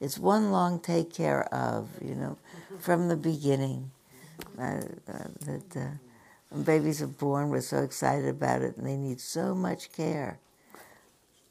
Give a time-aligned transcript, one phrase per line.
[0.00, 2.38] It's one long take care of, you know,
[2.78, 3.90] from the beginning.
[4.58, 5.90] Uh, uh, that uh,
[6.48, 10.38] when babies are born, we're so excited about it, and they need so much care,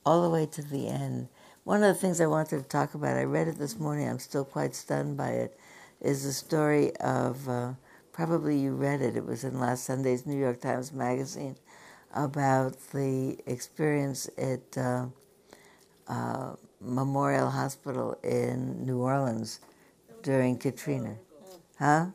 [0.04, 1.28] all the way to the end.
[1.64, 4.10] One of the things I wanted to talk about, I read it this morning.
[4.10, 5.60] I'm still quite stunned by it.
[6.02, 7.74] Is the story of uh,
[8.12, 9.16] probably you read it.
[9.16, 11.56] It was in last Sunday's New York Times Magazine
[12.16, 15.06] about the experience at uh,
[16.08, 19.60] uh, Memorial Hospital in New Orleans
[20.24, 21.16] during Katrina.
[21.78, 22.08] Huh?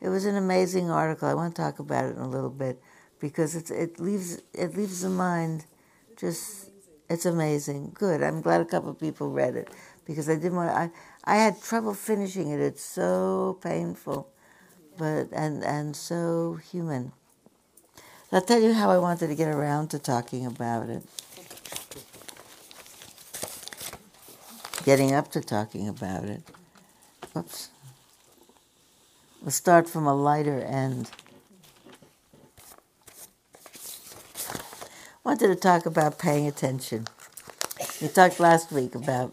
[0.00, 1.28] It was an amazing article.
[1.28, 2.82] I want to talk about it in a little bit
[3.20, 5.66] because it's, it leaves it leaves the mind
[6.16, 6.70] just
[7.10, 7.90] it's amazing.
[7.94, 8.22] Good.
[8.22, 9.68] I'm glad a couple of people read it
[10.06, 10.70] because I didn't want.
[10.70, 10.90] I
[11.24, 12.60] I had trouble finishing it.
[12.60, 14.28] It's so painful,
[14.96, 17.12] but and and so human.
[18.32, 21.02] I'll tell you how I wanted to get around to talking about it.
[24.90, 26.42] Getting up to talking about it.
[27.36, 27.68] Oops.
[29.40, 31.12] We'll start from a lighter end.
[35.22, 37.06] Wanted to talk about paying attention.
[38.02, 39.32] We talked last week about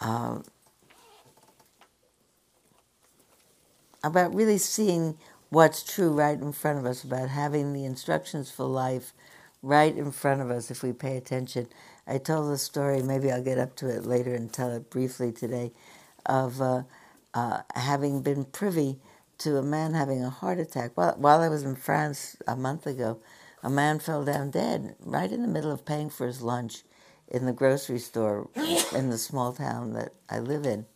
[0.00, 0.42] um,
[4.02, 5.16] about really seeing
[5.50, 9.12] what's true right in front of us, about having the instructions for life
[9.62, 11.68] right in front of us if we pay attention.
[12.06, 15.32] I told the story, maybe I'll get up to it later and tell it briefly
[15.32, 15.72] today,
[16.26, 16.82] of uh,
[17.34, 18.98] uh, having been privy
[19.38, 20.92] to a man having a heart attack.
[20.94, 23.18] While, while I was in France a month ago,
[23.62, 26.82] a man fell down dead right in the middle of paying for his lunch
[27.28, 28.48] in the grocery store
[28.94, 30.86] in the small town that I live in.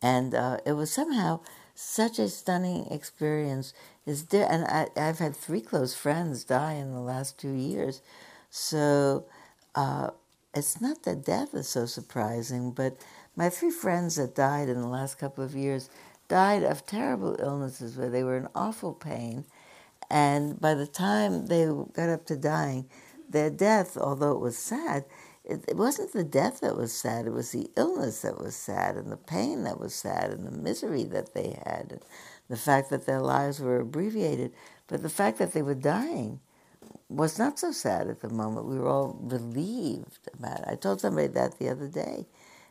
[0.00, 1.40] And uh, it was somehow
[1.74, 3.72] such a stunning experience.
[4.04, 8.02] Is there, and I, I've had three close friends die in the last two years,
[8.50, 9.24] so
[9.74, 10.10] uh,
[10.54, 12.96] it's not that death is so surprising, but
[13.36, 15.88] my three friends that died in the last couple of years
[16.28, 19.44] died of terrible illnesses where they were in awful pain,
[20.10, 22.86] and by the time they got up to dying,
[23.28, 25.04] their death, although it was sad,
[25.44, 28.96] it, it, wasn't the death that was sad, it was the illness that was sad,
[28.96, 32.04] and the pain that was sad, and the misery that they had, and
[32.48, 34.52] the fact that their lives were abbreviated.
[34.86, 36.40] But the fact that they were dying
[37.12, 38.66] was not so sad at the moment.
[38.66, 40.64] We were all relieved about it.
[40.68, 42.26] I told somebody that the other day,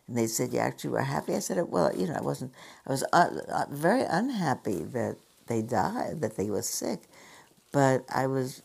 [0.07, 2.53] and they said, "You actually were happy." I said, "Well, you know, I wasn't.
[2.85, 7.01] I was uh, uh, very unhappy that they died, that they were sick,
[7.71, 8.63] but I was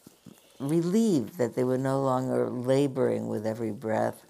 [0.61, 4.25] relieved that they were no longer laboring with every breath.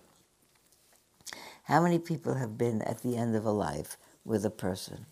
[1.64, 5.06] How many people have been at the end of a life with a person?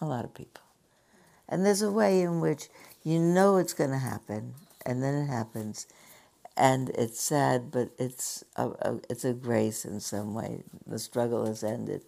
[0.00, 0.62] A lot of people.
[1.48, 2.68] And there's a way in which
[3.02, 4.54] you know it's going to happen,
[4.86, 5.86] and then it happens,
[6.56, 10.62] and it's sad, but it's a, a, it's a grace in some way.
[10.86, 12.02] The struggle has ended.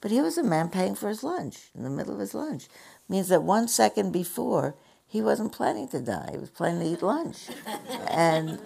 [0.00, 2.68] But here was a man paying for his lunch in the middle of his lunch.
[3.08, 4.74] Means that one second before,
[5.06, 6.30] he wasn't planning to die.
[6.32, 7.48] He was planning to eat lunch,
[8.08, 8.58] and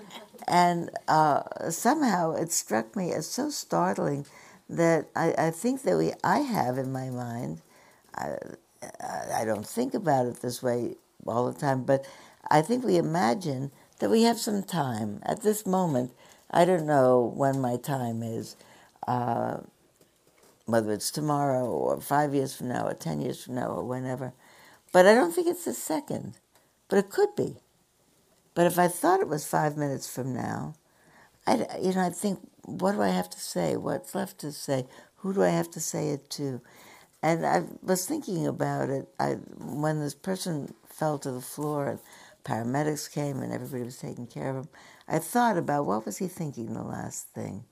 [0.48, 4.26] and uh, somehow it struck me as so startling
[4.68, 7.60] that I, I think that we I have in my mind.
[8.14, 8.36] I,
[9.34, 10.96] I don't think about it this way
[11.26, 12.06] all the time, but
[12.50, 16.12] I think we imagine that we have some time at this moment.
[16.50, 18.56] I don't know when my time is,
[19.06, 19.58] uh,
[20.66, 24.32] whether it's tomorrow or five years from now or ten years from now or whenever.
[24.92, 26.34] But I don't think it's a second.
[26.88, 27.56] But it could be.
[28.54, 30.74] But if I thought it was five minutes from now,
[31.46, 33.76] I you know I think, what do I have to say?
[33.76, 34.86] What's left to say?
[35.16, 36.60] Who do I have to say it to?
[37.22, 39.08] And I was thinking about it.
[39.20, 42.00] I when this person fell to the floor
[42.44, 44.68] paramedics came and everybody was taking care of him.
[45.08, 47.64] I thought about what was he thinking the last thing,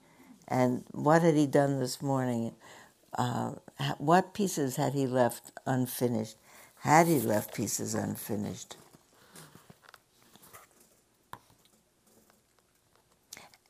[0.48, 2.54] and what had he done this morning.
[3.16, 3.52] Uh,
[3.98, 6.36] what pieces had he left unfinished?
[6.80, 8.76] Had he left pieces unfinished?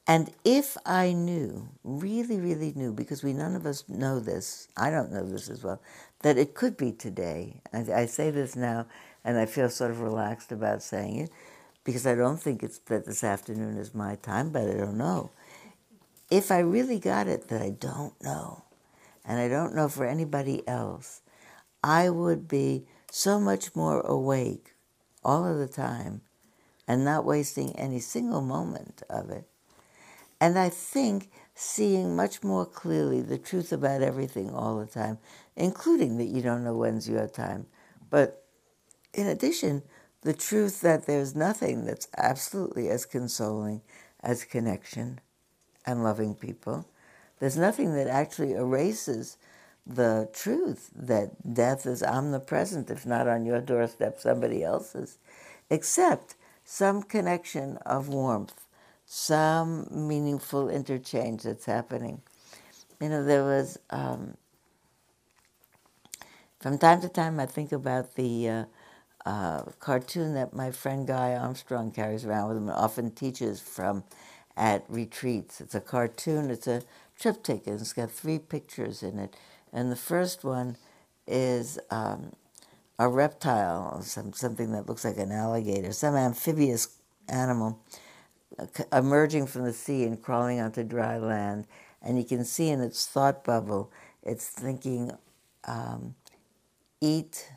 [0.06, 4.90] And if I knew, really, really knew, because we none of us know this, I
[4.90, 5.80] don't know this as well,
[6.22, 7.60] that it could be today.
[7.72, 8.86] I, I say this now,
[9.26, 11.30] and I feel sort of relaxed about saying it,
[11.84, 15.32] because I don't think it's that this afternoon is my time, but I don't know.
[16.30, 18.64] If I really got it that I don't know,
[19.26, 21.20] and I don't know for anybody else,
[21.84, 24.74] I would be so much more awake
[25.22, 26.22] all of the time
[26.88, 29.46] and not wasting any single moment of it
[30.40, 35.18] and I think seeing much more clearly the truth about everything all the time,
[35.56, 37.66] including that you don't know when's your time.
[38.10, 38.44] But
[39.16, 39.82] in addition,
[40.22, 43.80] the truth that there's nothing that's absolutely as consoling
[44.22, 45.20] as connection
[45.86, 46.86] and loving people.
[47.38, 49.36] There's nothing that actually erases
[49.86, 55.18] the truth that death is omnipresent, if not on your doorstep, somebody else's,
[55.70, 56.34] except
[56.64, 58.66] some connection of warmth,
[59.04, 62.20] some meaningful interchange that's happening.
[63.00, 64.36] You know, there was, um,
[66.58, 68.64] from time to time, I think about the uh,
[69.26, 74.04] uh, cartoon that my friend Guy Armstrong carries around with him and often teaches from
[74.56, 75.60] at retreats.
[75.60, 76.82] It's a cartoon, it's a
[77.18, 79.34] triptych, and it's got three pictures in it.
[79.72, 80.76] And the first one
[81.26, 82.34] is um,
[83.00, 86.96] a reptile, some, something that looks like an alligator, some amphibious
[87.28, 87.82] animal
[88.58, 91.66] uh, emerging from the sea and crawling onto dry land.
[92.00, 93.90] And you can see in its thought bubble,
[94.22, 95.10] it's thinking,
[95.64, 96.14] um,
[97.00, 97.50] eat,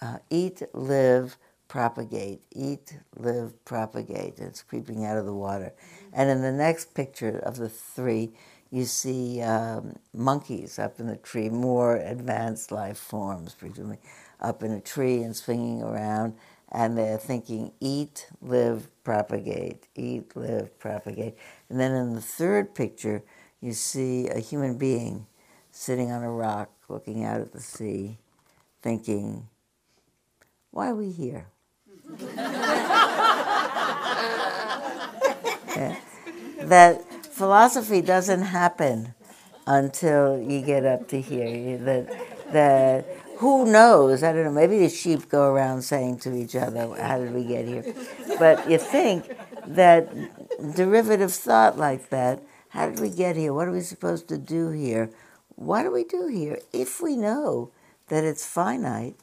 [0.00, 1.36] uh, eat, live,
[1.68, 4.38] propagate, eat, live, propagate.
[4.38, 5.72] It's creeping out of the water.
[6.12, 8.32] And in the next picture of the three,
[8.70, 13.98] you see um, monkeys up in the tree, more advanced life forms, presumably,
[14.40, 16.34] up in a tree and swinging around.
[16.70, 21.36] And they're thinking, eat, live, propagate, eat, live, propagate.
[21.70, 23.22] And then in the third picture,
[23.60, 25.26] you see a human being
[25.70, 28.18] sitting on a rock, looking out at the sea,
[28.82, 29.48] thinking,
[30.70, 31.48] why are we here?
[36.68, 39.14] That philosophy doesn't happen
[39.66, 41.78] until you get up to here.
[41.78, 43.06] That that
[43.38, 44.22] who knows?
[44.22, 44.50] I don't know.
[44.50, 47.84] Maybe the sheep go around saying to each other, "How did we get here?"
[48.38, 49.30] But you think
[49.66, 50.08] that
[50.74, 52.42] derivative thought like that.
[52.70, 53.54] How did we get here?
[53.54, 55.10] What are we supposed to do here?
[55.54, 56.58] What do we do here?
[56.72, 57.70] If we know
[58.08, 59.16] that it's finite,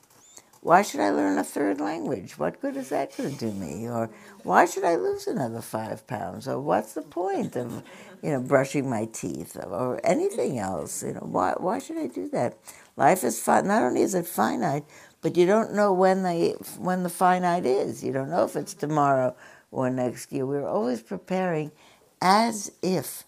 [0.66, 2.40] why should I learn a third language?
[2.40, 3.88] What good is that going to do me?
[3.88, 4.10] Or
[4.42, 6.48] why should I lose another five pounds?
[6.48, 7.84] Or what's the point of,
[8.24, 11.04] you know, brushing my teeth or anything else?
[11.04, 12.58] You know, why why should I do that?
[12.98, 13.68] Life is fun.
[13.68, 14.86] Not only is it finite,
[15.22, 18.04] but you don't know when the when the finite is.
[18.04, 19.36] You don't know if it's tomorrow
[19.70, 20.48] or next year.
[20.48, 21.74] We're always preparing
[22.24, 23.24] as if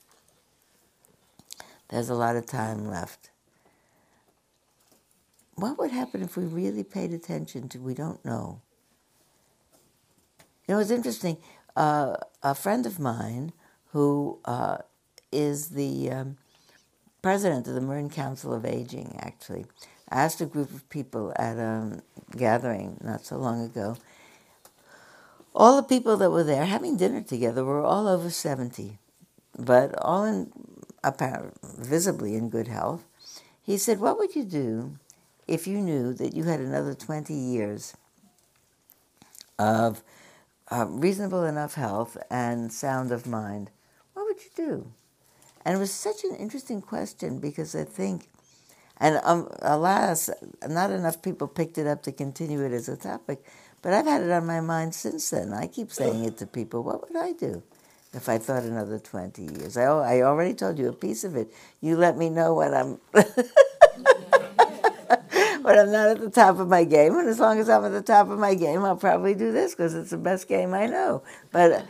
[1.90, 3.27] there's a lot of time left
[5.58, 8.62] what would happen if we really paid attention to we don't know?
[10.68, 11.38] You know, it's interesting.
[11.76, 13.54] Uh, a friend of mine
[13.92, 14.78] who uh,
[15.32, 16.38] is the um,
[17.22, 19.66] president of the Marin Council of Aging, actually,
[20.12, 22.04] asked a group of people at a
[22.36, 23.98] gathering not so long ago.
[25.56, 29.00] All the people that were there having dinner together were all over 70,
[29.58, 30.52] but all in
[31.04, 33.06] apparent, visibly in good health.
[33.64, 35.00] He said, What would you do
[35.48, 37.96] if you knew that you had another 20 years
[39.58, 40.04] of
[40.70, 43.70] uh, reasonable enough health and sound of mind,
[44.14, 44.92] what would you do?
[45.64, 48.28] And it was such an interesting question because I think,
[48.98, 50.30] and um, alas,
[50.68, 53.44] not enough people picked it up to continue it as a topic,
[53.82, 55.54] but I've had it on my mind since then.
[55.54, 57.64] I keep saying it to people what would I do?
[58.14, 59.78] if I thought another 20 years.
[59.78, 61.54] I, I already told you a piece of it.
[61.82, 63.00] You let me know when I'm
[65.68, 67.18] but I'm not at the top of my game.
[67.18, 69.76] And as long as I'm at the top of my game, I'll probably do this
[69.76, 71.24] because it's the best game I know.
[71.52, 71.86] But,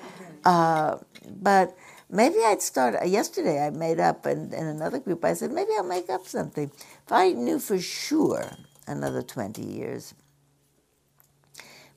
[0.45, 0.97] uh,
[1.29, 1.77] but
[2.09, 2.95] maybe I'd start.
[3.05, 6.71] Yesterday, I made up, and in another group, I said maybe I'll make up something.
[6.73, 8.49] If I knew for sure
[8.87, 10.15] another 20 years,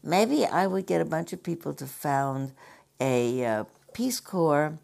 [0.02, 2.52] maybe I would get a bunch of people to found
[3.00, 4.78] a uh, Peace Corps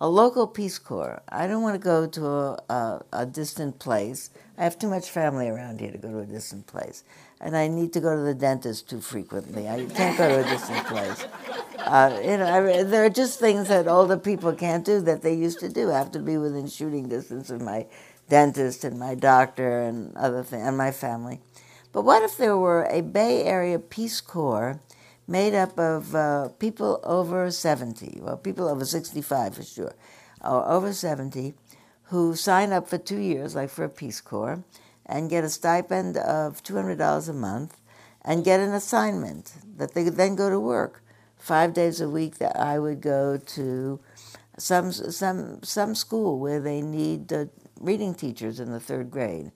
[0.00, 1.22] a local Peace Corps.
[1.28, 4.30] I don't want to go to a, a, a, distant place.
[4.60, 7.02] I have too much family around here to go to a distant place.
[7.40, 9.66] And I need to go to the dentist too frequently.
[9.66, 11.24] I can't go to a distant place.
[11.78, 15.32] Uh, you know, I, there are just things that older people can't do that they
[15.32, 15.90] used to do.
[15.90, 17.86] I have to be within shooting distance of my
[18.28, 21.40] dentist and my doctor and other things, and my family.
[21.90, 24.78] But what if there were a Bay Area Peace Corps
[25.26, 29.94] made up of uh, people over 70, well, people over 65 for sure,
[30.44, 31.54] or over 70,
[32.10, 34.64] who sign up for two years, like for a Peace Corps,
[35.06, 37.76] and get a stipend of $200 a month
[38.24, 41.02] and get an assignment that they then go to work.
[41.36, 44.00] Five days a week that I would go to
[44.58, 47.46] some, some, some school where they need uh,
[47.80, 49.52] reading teachers in the third grade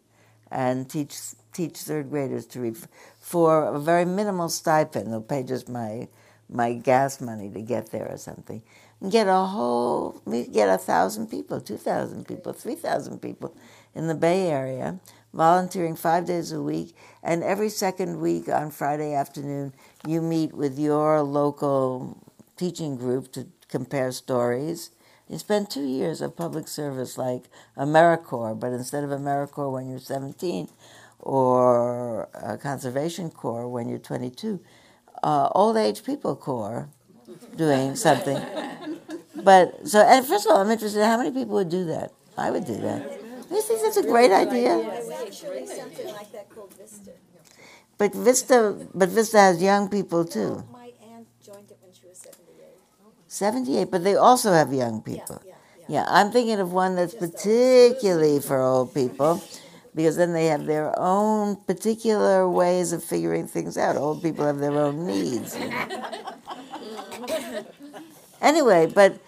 [0.50, 1.16] and teach
[1.52, 2.76] teach third graders to read
[3.20, 5.12] for a very minimal stipend.
[5.12, 6.08] They'll pay just my
[6.48, 8.62] my gas money to get there or something.
[9.04, 13.54] And get a whole we get a thousand people, two thousand people, three thousand people
[13.94, 14.98] in the Bay Area,
[15.34, 19.74] volunteering five days a week, and every second week on Friday afternoon
[20.08, 22.16] you meet with your local
[22.56, 24.88] teaching group to compare stories.
[25.28, 29.98] You spend two years of public service like AmeriCorps, but instead of AmeriCorps when you're
[29.98, 30.70] 17
[31.20, 32.30] or
[32.62, 34.60] Conservation Corps when you're 22,
[35.22, 36.88] uh, Old Age People Corps
[37.56, 38.40] doing something.
[39.42, 42.12] But so, and first of all, I'm interested in how many people would do that.
[42.36, 43.20] I would do that.
[43.50, 44.80] You think that's a great idea?
[47.98, 50.64] But Vista, but Vista has young people too.
[50.72, 52.74] My aunt joined it when she was 78.
[53.28, 55.40] 78, but they also have young people.
[55.46, 55.54] Yeah,
[55.88, 59.42] Yeah, I'm thinking of one that's particularly for old people
[59.94, 63.96] because then they have their own particular ways of figuring things out.
[63.96, 65.56] Old people have their own needs.
[68.42, 69.18] anyway, but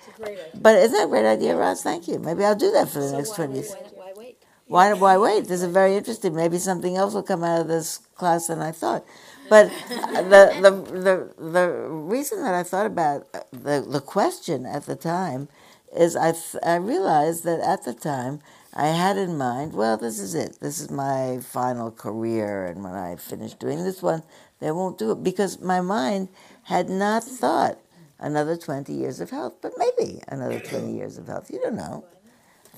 [0.54, 1.82] but isn't that a great idea, Ross?
[1.82, 2.18] Thank you.
[2.18, 3.74] Maybe I'll do that for the next 20 years.
[3.94, 4.38] Why wait?
[4.68, 5.46] Why, why wait?
[5.46, 6.34] This is very interesting.
[6.34, 9.04] Maybe something else will come out of this class than I thought.
[9.48, 10.92] But uh, the, the,
[11.38, 15.48] the, the reason that I thought about uh, the, the question at the time
[15.96, 18.40] is I, th- I realized that at the time
[18.74, 20.58] I had in mind, well, this is it.
[20.60, 22.66] This is my final career.
[22.66, 24.22] And when I finish doing this one,
[24.60, 25.22] they won't do it.
[25.22, 26.28] Because my mind
[26.66, 27.78] had not thought
[28.18, 31.48] another 20 years of health, but maybe another 20 years of health.
[31.50, 32.04] You don't know.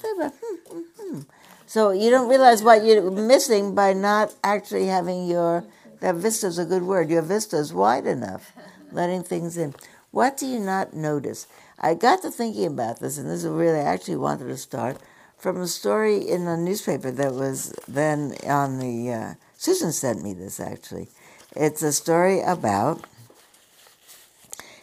[0.03, 0.31] hmm,
[0.69, 1.21] hmm, hmm.
[1.67, 5.65] So you don't realize what you're missing by not actually having your
[6.01, 7.11] that vista is a good word.
[7.11, 8.53] Your vista is wide enough,
[8.93, 9.75] letting things in.
[10.11, 11.47] What do you not notice?
[11.79, 14.99] I got to thinking about this, and this is really I actually wanted to start
[15.37, 19.13] from a story in a newspaper that was then on the.
[19.13, 21.09] Uh, Susan sent me this actually.
[21.57, 23.05] It's a story about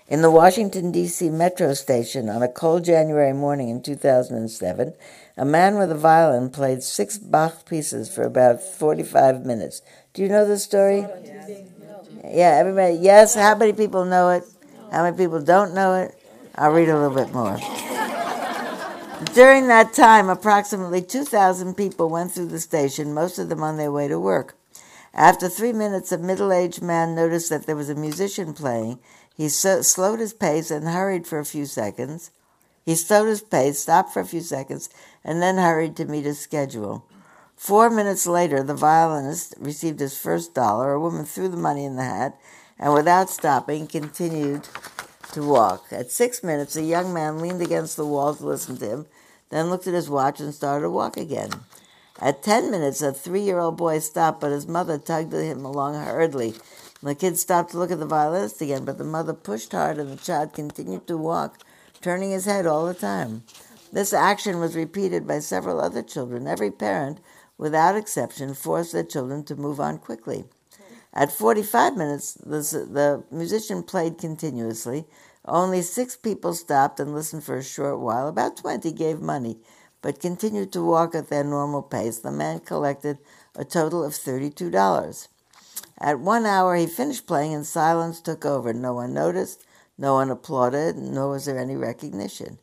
[0.07, 1.29] in the Washington, D.C.
[1.29, 4.93] metro station on a cold January morning in 2007,
[5.37, 9.81] a man with a violin played six Bach pieces for about 45 minutes.
[10.13, 11.05] Do you know the story?
[12.23, 12.95] Yeah, everybody.
[12.95, 14.43] Yes, how many people know it?
[14.91, 16.15] How many people don't know it?
[16.55, 17.57] I'll read a little bit more.
[19.33, 23.91] During that time, approximately 2,000 people went through the station, most of them on their
[23.91, 24.55] way to work.
[25.13, 28.99] After three minutes, a middle aged man noticed that there was a musician playing.
[29.35, 32.31] He so- slowed his pace and hurried for a few seconds.
[32.85, 34.89] He slowed his pace, stopped for a few seconds,
[35.23, 37.03] and then hurried to meet his schedule.
[37.57, 40.93] Four minutes later, the violinist received his first dollar.
[40.93, 42.39] A woman threw the money in the hat
[42.77, 44.67] and, without stopping, continued
[45.31, 45.85] to walk.
[45.91, 49.05] At six minutes, a young man leaned against the wall to listen to him,
[49.49, 51.49] then looked at his watch and started to walk again.
[52.19, 55.95] At ten minutes, a three year old boy stopped, but his mother tugged him along
[55.95, 56.53] hurriedly.
[57.01, 60.09] The kid stopped to look at the violinist again, but the mother pushed hard and
[60.09, 61.59] the child continued to walk,
[62.01, 63.43] turning his head all the time.
[63.91, 66.47] This action was repeated by several other children.
[66.47, 67.19] Every parent,
[67.57, 70.45] without exception, forced their children to move on quickly.
[71.13, 72.59] At 45 minutes, the,
[72.89, 75.05] the musician played continuously.
[75.45, 78.27] Only six people stopped and listened for a short while.
[78.27, 79.59] About 20 gave money,
[80.01, 82.19] but continued to walk at their normal pace.
[82.19, 83.19] The man collected
[83.55, 85.27] a total of $32.
[85.99, 88.73] At one hour, he finished playing and silence took over.
[88.73, 89.63] No one noticed,
[89.97, 92.59] no one applauded, nor was there any recognition.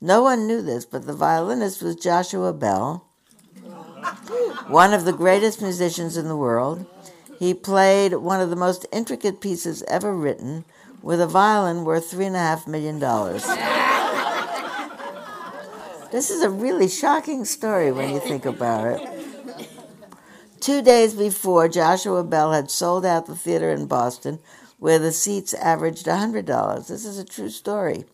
[0.00, 3.06] No one knew this, but the violinist was Joshua Bell,
[4.68, 6.84] one of the greatest musicians in the world.
[7.38, 10.64] He played one of the most intricate pieces ever written
[11.02, 13.44] with a violin worth three and a half million dollars.
[16.10, 19.15] this is a really shocking story when you think about it.
[20.66, 24.40] Two days before, Joshua Bell had sold out the theater in Boston,
[24.80, 26.88] where the seats averaged $100.
[26.88, 28.04] This is a true story.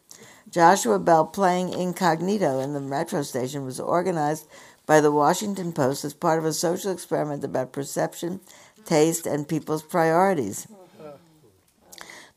[0.50, 4.46] Joshua Bell playing incognito in the metro station was organized
[4.84, 8.40] by the Washington Post as part of a social experiment about perception,
[8.84, 10.66] taste, and people's priorities.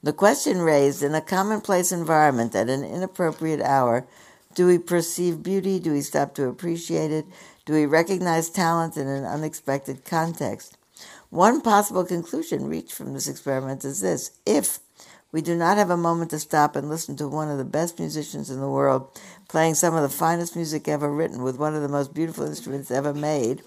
[0.01, 4.07] The question raised in a commonplace environment at an inappropriate hour
[4.55, 5.79] do we perceive beauty?
[5.79, 7.25] Do we stop to appreciate it?
[7.65, 10.77] Do we recognize talent in an unexpected context?
[11.31, 14.77] One possible conclusion reached from this experiment is this if
[15.31, 17.98] we do not have a moment to stop and listen to one of the best
[17.98, 19.10] musicians in the world
[19.50, 22.91] playing some of the finest music ever written with one of the most beautiful instruments
[22.91, 23.63] ever made,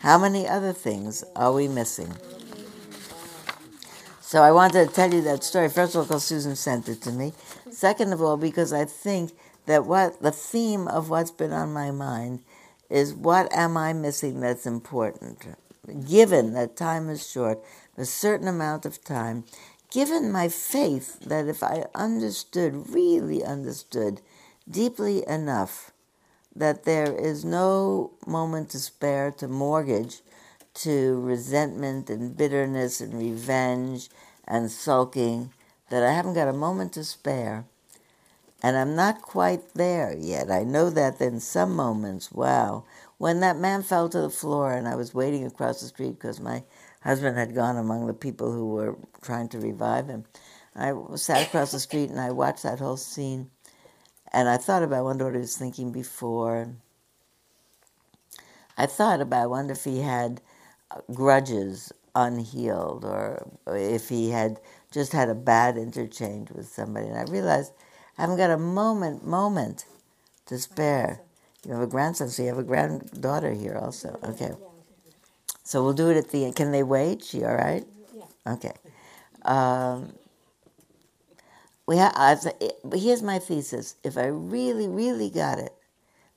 [0.00, 2.12] how many other things are we missing?
[4.20, 5.70] So I wanted to tell you that story.
[5.70, 7.32] First of all, because Susan sent it to me.
[7.70, 9.32] Second of all, because I think
[9.64, 12.40] that what the theme of what's been on my mind
[12.90, 15.46] is what am I missing that's important?
[16.08, 17.62] Given that time is short,
[17.96, 19.44] a certain amount of time,
[19.90, 24.20] given my faith that if I understood, really understood,
[24.68, 25.92] deeply enough
[26.54, 30.20] that there is no moment to spare to mortgage
[30.74, 34.08] to resentment and bitterness and revenge
[34.46, 35.52] and sulking,
[35.90, 37.64] that I haven't got a moment to spare,
[38.62, 40.50] And I'm not quite there yet.
[40.50, 42.84] I know that in some moments, wow.
[43.18, 46.40] When that man fell to the floor and I was waiting across the street because
[46.40, 46.62] my
[47.02, 50.24] husband had gone among the people who were trying to revive him,
[50.76, 53.50] I sat across the street and I watched that whole scene.
[54.32, 56.74] And I thought about, I wonder what he was thinking before.
[58.76, 60.40] I thought about, I wonder if he had
[60.90, 64.60] uh, grudges unhealed or if he had
[64.92, 67.06] just had a bad interchange with somebody.
[67.08, 67.72] And I realized
[68.20, 69.86] I haven't got a moment, moment
[70.44, 71.22] to spare.
[71.64, 74.18] You have a grandson, so you have a granddaughter here also.
[74.22, 74.52] Okay.
[75.64, 76.54] So we'll do it at the end.
[76.54, 77.24] Can they wait?
[77.24, 77.86] She all right?
[78.14, 78.52] Yeah.
[78.52, 78.72] Okay.
[79.40, 80.12] Um,
[81.86, 82.36] we ha-
[82.92, 83.96] here's my thesis.
[84.04, 85.72] If I really, really got it,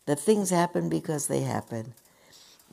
[0.05, 1.95] that things happen because they happen,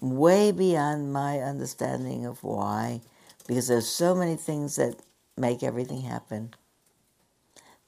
[0.01, 3.01] way beyond my understanding of why,
[3.49, 4.95] because there's so many things that
[5.37, 6.55] make everything happen,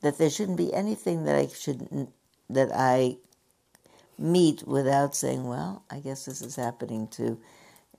[0.03, 2.09] that there shouldn't be anything that I should
[2.51, 3.19] that I
[4.19, 7.39] meet without saying, "Well, I guess this is happening to."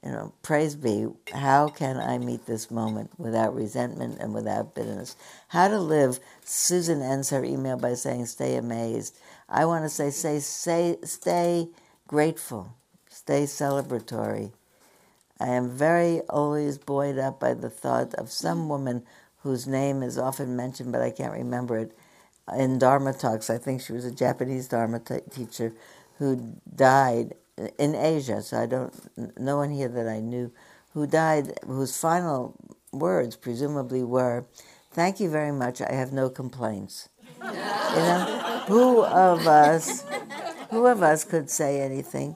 [0.04, 5.16] you know, praise be, how can I meet this moment without resentment and without bitterness?
[5.50, 6.20] How to live.
[6.44, 9.18] Susan ends her email by saying, stay amazed.
[9.50, 11.70] I want to say, say, say, stay
[12.08, 12.76] grateful,
[13.10, 14.52] stay celebratory.
[15.40, 19.04] I am very always buoyed up by the thought of some woman
[19.44, 21.98] whose name is often mentioned, but I can't remember it,
[22.58, 23.50] in Dharma talks.
[23.50, 25.74] I think she was a Japanese Dharma t- teacher
[26.18, 27.36] who died
[27.78, 28.94] in Asia, so I don't,
[29.40, 30.52] no one here that I knew
[30.94, 32.56] who died, whose final
[32.92, 34.46] words presumably were,
[34.92, 37.10] Thank you very much, I have no complaints.
[37.42, 40.06] you know, who of us,
[40.70, 42.36] who of us could say anything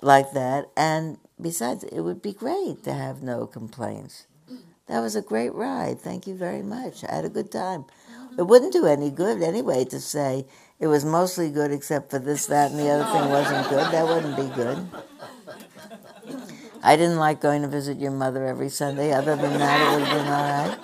[0.00, 0.70] like that?
[0.76, 4.26] And besides, it would be great to have no complaints.
[4.90, 6.00] That was a great ride.
[6.00, 7.04] Thank you very much.
[7.04, 7.84] I had a good time.
[7.84, 8.40] Mm-hmm.
[8.40, 10.46] It wouldn't do any good anyway to say,
[10.80, 13.92] it was mostly good except for this, that, and the other thing wasn't good.
[13.92, 14.88] That wouldn't be good.
[16.82, 19.12] I didn't like going to visit your mother every Sunday.
[19.12, 20.78] Other than that, it would have been all right.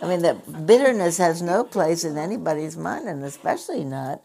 [0.00, 4.22] I mean, that bitterness has no place in anybody's mind, and especially not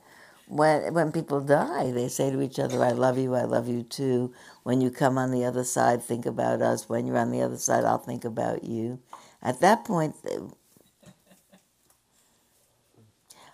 [0.47, 1.91] when when people die.
[1.91, 3.35] They say to each other, "I love you.
[3.35, 4.33] I love you too."
[4.67, 6.89] When you come on the other side, think about us.
[6.89, 8.99] When you're on the other side, I'll think about you.
[9.41, 10.13] At that point,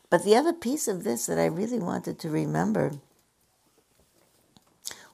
[0.09, 2.93] but the other piece of this that I really wanted to remember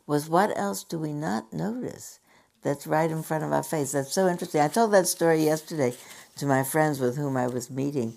[0.07, 2.21] was what else do we not notice
[2.61, 3.91] that's right in front of our face?
[3.91, 4.61] That's so interesting.
[4.61, 5.93] I told that story yesterday
[6.37, 8.13] to my friends with whom I was meeting,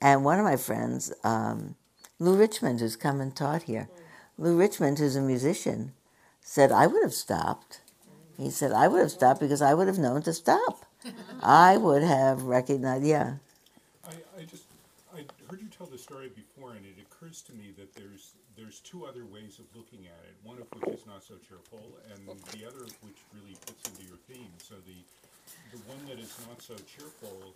[0.00, 1.74] and one of my friends, um,
[2.20, 3.88] Lou Richmond, who's come and taught here,
[4.38, 5.94] Lou Richmond, who's a musician,
[6.44, 7.80] said, I would have stopped.
[8.36, 10.84] He said, I would have stopped because I would have known to stop.
[11.42, 13.36] I would have recognized, yeah.
[14.06, 14.64] I, I just
[15.14, 18.80] I heard you tell the story before, and it occurs to me that there's there's
[18.80, 20.34] two other ways of looking at it.
[20.44, 24.04] One of which is not so cheerful, and the other of which really fits into
[24.06, 24.52] your theme.
[24.58, 25.00] So the
[25.72, 27.54] the one that is not so cheerful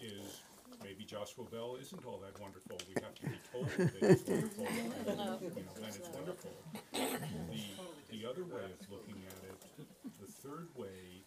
[0.00, 0.40] is
[0.82, 2.78] maybe Joshua Bell isn't all that wonderful.
[2.88, 5.38] We have to be told that it's wonderful, and you know,
[5.86, 6.50] it's wonderful.
[6.92, 7.62] The
[8.10, 9.86] the other way of looking at it,
[10.20, 11.22] the third way,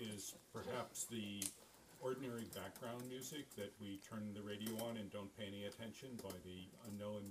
[0.00, 1.42] is perhaps the
[2.00, 6.34] ordinary background music that we turn the radio on and don't pay any attention by
[6.44, 7.22] the unknown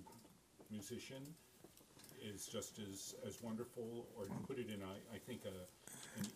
[0.72, 1.22] musician
[2.24, 6.28] is just as, as wonderful, or to put it in, I, I think, a, an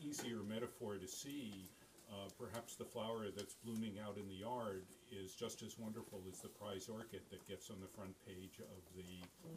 [0.00, 1.68] easier metaphor to see,
[2.12, 6.40] uh, perhaps the flower that's blooming out in the yard is just as wonderful as
[6.40, 9.02] the prize orchid that gets on the front page of the,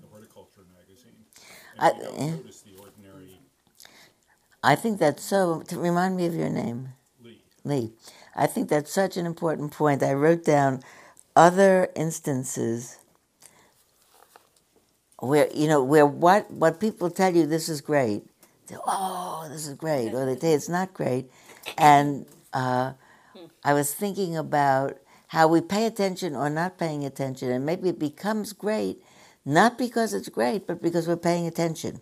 [0.01, 1.19] the horticulture magazine.
[1.73, 3.39] And I- we don't notice the ordinary
[4.63, 5.61] I think that's so.
[5.67, 6.89] To remind me of your name,
[7.23, 7.41] lead.
[7.63, 7.91] Lee.
[8.35, 10.01] I think that's such an important point.
[10.01, 10.81] I wrote down
[11.35, 12.97] other instances
[15.19, 18.23] where you know where what what people tell you this is great.
[18.67, 21.29] They, oh, this is great, or they say it's not great,
[21.77, 22.93] and uh,
[23.63, 27.99] I was thinking about how we pay attention or not paying attention, and maybe it
[27.99, 29.03] becomes great
[29.45, 31.99] not because it's great, but because we're paying attention.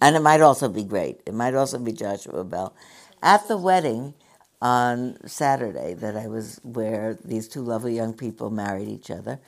[0.00, 1.22] And it might also be great.
[1.24, 2.74] It might also be Joshua Bell.
[3.22, 4.12] At the wedding
[4.60, 9.40] on Saturday that I was where these two lovely young people married each other,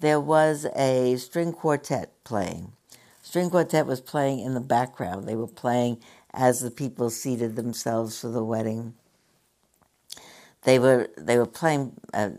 [0.00, 2.72] there was a string quartet playing.
[3.22, 5.26] String quartet was playing in the background.
[5.26, 5.98] They were playing
[6.34, 8.94] as the people seated themselves for the wedding.
[10.64, 11.94] They were they were playing.
[12.14, 12.30] Uh,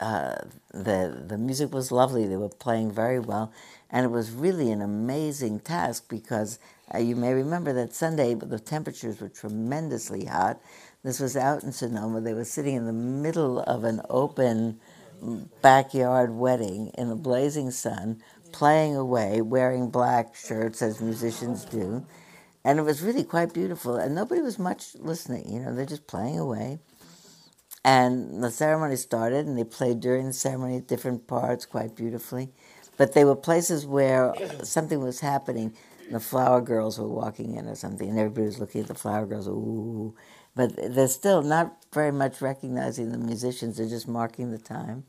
[0.00, 0.36] uh,
[0.72, 2.26] the the music was lovely.
[2.26, 3.52] They were playing very well,
[3.90, 6.58] and it was really an amazing task because
[6.94, 10.60] uh, you may remember that Sunday the temperatures were tremendously hot.
[11.02, 12.20] This was out in Sonoma.
[12.20, 14.80] They were sitting in the middle of an open
[15.62, 22.06] backyard wedding in the blazing sun, playing away, wearing black shirts as musicians do.
[22.64, 23.96] And it was really quite beautiful.
[23.96, 26.80] And nobody was much listening, you know, they're just playing away.
[27.86, 32.50] And the ceremony started, and they played during the ceremony different parts quite beautifully.
[32.98, 35.74] But they were places where something was happening.
[36.10, 39.26] The flower girls were walking in or something, and everybody was looking at the flower
[39.26, 39.48] girls.
[39.48, 40.16] Ooh,
[40.56, 43.78] but they're still not very much recognizing the musicians.
[43.78, 45.04] They're just marking the time.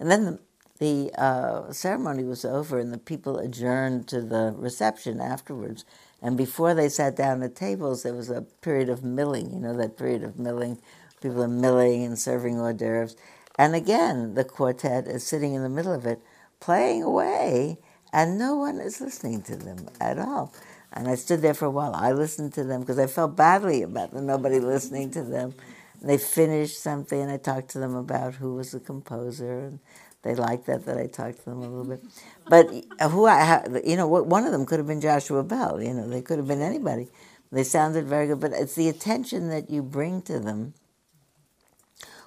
[0.00, 0.40] And then the,
[0.80, 5.84] the uh, ceremony was over, and the people adjourned to the reception afterwards.
[6.22, 9.52] And before they sat down at tables, there was a period of milling.
[9.52, 10.80] You know that period of milling
[11.24, 13.16] People are milling and serving hors d'oeuvres.
[13.58, 16.20] And again, the quartet is sitting in the middle of it,
[16.60, 17.78] playing away,
[18.12, 20.52] and no one is listening to them at all.
[20.92, 21.94] And I stood there for a while.
[21.94, 25.54] I listened to them because I felt badly about the nobody listening to them.
[26.02, 29.78] And they finished something, and I talked to them about who was the composer, and
[30.24, 32.04] they liked that that I talked to them a little bit.
[32.50, 32.68] But
[33.00, 35.82] uh, who I, you know, one of them could have been Joshua Bell.
[35.82, 37.08] You know, they could have been anybody.
[37.50, 40.74] They sounded very good, but it's the attention that you bring to them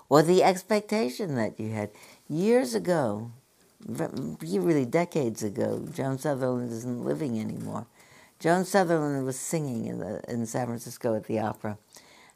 [0.10, 1.92] or the expectation that you had.
[2.30, 3.32] Years ago,
[3.86, 7.88] really decades ago, Joan Sutherland isn't living anymore.
[8.40, 11.78] Joan Sutherland was singing in, the, in San Francisco at the opera.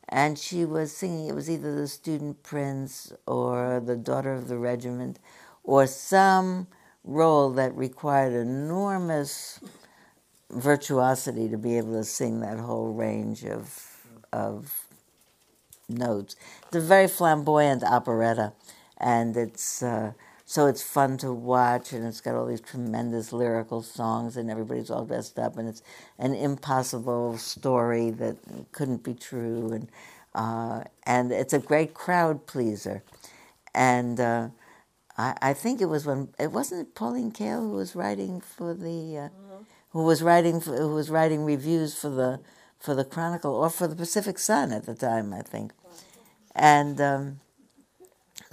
[0.10, 4.58] And she was singing, it was either the student prince or the daughter of the
[4.58, 5.20] regiment
[5.64, 6.68] or some
[7.04, 9.60] role that required enormous
[10.50, 14.88] virtuosity to be able to sing that whole range of, of
[15.92, 16.36] notes.
[16.68, 18.54] It's a very flamboyant operetta,
[18.98, 20.14] and it's uh,
[20.46, 24.90] so it's fun to watch, and it's got all these tremendous lyrical songs, and everybody's
[24.90, 25.82] all dressed up, and it's
[26.20, 28.38] an impossible story that
[28.72, 29.90] couldn't be true, and
[30.36, 33.04] uh, and it's a great crowd pleaser,
[33.74, 34.20] and.
[34.20, 34.50] Uh,
[35.18, 39.18] I, I think it was when it wasn't Pauline Kael who was writing for the
[39.18, 39.64] uh, mm-hmm.
[39.90, 42.40] who was writing for, who was writing reviews for the
[42.80, 45.74] for the Chronicle or for the Pacific Sun at the time, I think
[46.56, 47.40] and um,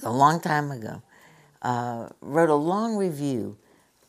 [0.03, 1.03] a long time ago,
[1.63, 3.57] uh, wrote a long review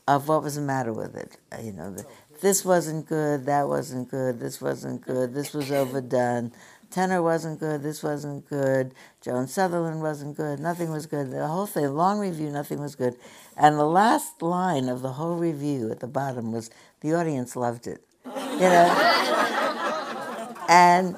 [0.07, 1.37] of what was the matter with it.
[1.51, 2.05] Uh, you know, the,
[2.41, 6.51] this wasn't good, that wasn't good, this wasn't good, this was overdone.
[6.89, 11.29] Tenor wasn't good, this wasn't good, Joan Sutherland wasn't good, nothing was good.
[11.29, 13.15] The whole thing, long review, nothing was good.
[13.55, 16.71] And the last line of the whole review at the bottom was,
[17.01, 18.03] the audience loved it.
[18.25, 20.55] You know?
[20.67, 21.15] and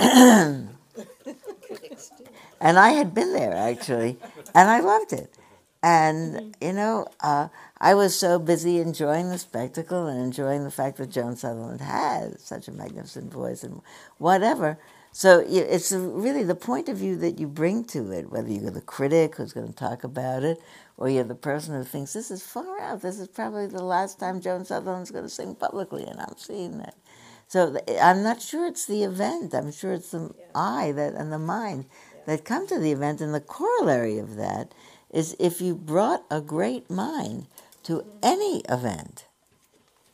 [2.60, 4.18] and I had been there actually,
[4.54, 5.34] and I loved it.
[5.82, 10.98] And you know, uh, I was so busy enjoying the spectacle and enjoying the fact
[10.98, 13.80] that Joan Sutherland had such a magnificent voice and
[14.18, 14.78] whatever.
[15.12, 18.80] So it's really the point of view that you bring to it, whether you're the
[18.80, 20.60] critic who's going to talk about it,
[20.96, 23.02] or you're the person who thinks this is far out.
[23.02, 26.78] This is probably the last time Joan Sutherland's going to sing publicly, and I'm seeing
[26.78, 26.94] that.
[27.48, 29.52] So I'm not sure it's the event.
[29.52, 30.44] I'm sure it's the yeah.
[30.54, 31.86] eye that and the mind
[32.30, 33.20] that come to the event.
[33.20, 34.72] And the corollary of that
[35.12, 37.46] is if you brought a great mind
[37.82, 39.24] to any event,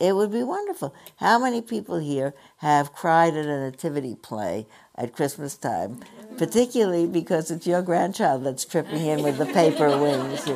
[0.01, 0.95] it would be wonderful.
[1.17, 6.01] How many people here have cried at a nativity play at Christmas time,
[6.39, 10.49] particularly because it's your grandchild that's tripping in with the paper wings?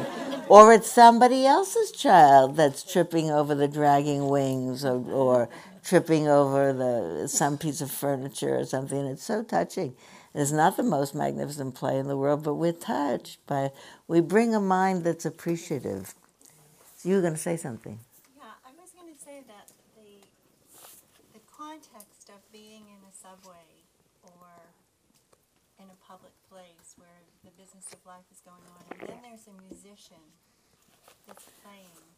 [0.49, 5.49] Or it's somebody else's child that's tripping over the dragging wings or, or
[5.85, 9.07] tripping over the some piece of furniture or something.
[9.07, 9.95] It's so touching.
[10.33, 13.73] It's not the most magnificent play in the world, but we're touched by
[14.07, 16.15] we bring a mind that's appreciative.
[16.97, 17.99] So you were going to say something.
[18.37, 19.67] Yeah, I was going to say that
[19.97, 20.23] the
[21.35, 23.83] the context of being in a subway
[24.23, 24.71] or
[25.83, 29.49] in a public place where the business of life is going on, and then there's
[29.51, 30.23] a musician
[31.27, 32.10] that's playing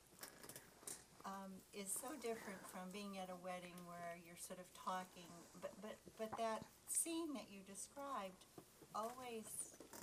[1.33, 5.33] um, is so different from being at a wedding where you're sort of talking.
[5.57, 8.45] But but but that scene that you described
[8.93, 9.49] always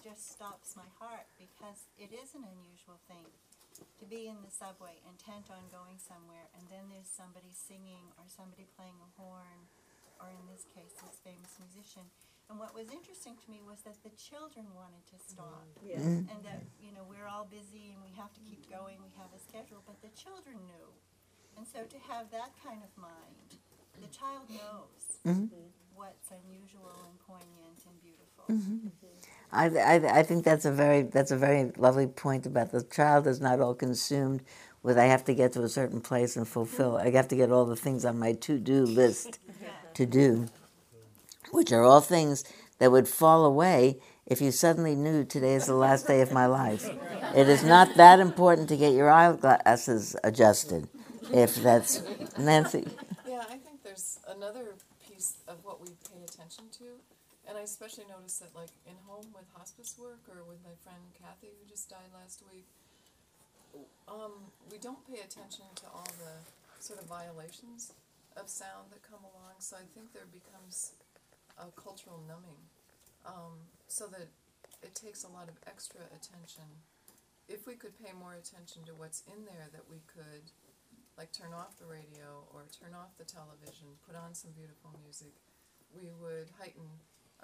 [0.01, 3.29] just stops my heart because it is an unusual thing
[4.01, 8.25] to be in the subway intent on going somewhere and then there's somebody singing or
[8.27, 9.69] somebody playing a horn
[10.19, 12.03] or in this case this famous musician
[12.49, 15.93] and what was interesting to me was that the children wanted to stop mm-hmm.
[15.93, 16.01] yes.
[16.01, 19.31] and that you know we're all busy and we have to keep going we have
[19.31, 20.87] a schedule but the children knew
[21.60, 23.60] and so to have that kind of mind,
[24.00, 25.56] the child knows mm-hmm.
[25.93, 28.45] what's unusual and poignant and beautiful.
[28.50, 28.88] Mm-hmm.
[29.52, 29.65] I,
[29.98, 33.41] I, I think that's a very that's a very lovely point about the child is
[33.41, 34.41] not all consumed
[34.84, 36.95] with I have to get to a certain place and fulfill.
[36.95, 39.39] I have to get all the things on my to do list
[39.95, 40.48] to do,
[41.52, 42.45] which are all things
[42.78, 46.45] that would fall away if you suddenly knew today is the last day of my
[46.45, 46.89] life.
[47.36, 50.88] It is not that important to get your eyeglasses adjusted,
[51.31, 52.03] if that's
[52.37, 52.87] Nancy.
[53.27, 54.75] Yeah, I think there's another
[55.07, 56.97] piece of what we pay attention to,
[57.47, 61.01] and I especially noticed that, like in home with hospice work or with my friend
[61.13, 62.65] Kathy who just died last week,
[64.07, 66.41] um, we don't pay attention to all the
[66.81, 67.93] sort of violations
[68.37, 69.59] of sound that come along.
[69.59, 70.93] So I think there becomes
[71.57, 72.57] a cultural numbing,
[73.25, 74.29] um, so that
[74.81, 76.65] it takes a lot of extra attention.
[77.49, 80.53] If we could pay more attention to what's in there, that we could
[81.19, 85.36] like turn off the radio or turn off the television, put on some beautiful music,
[85.91, 86.88] we would heighten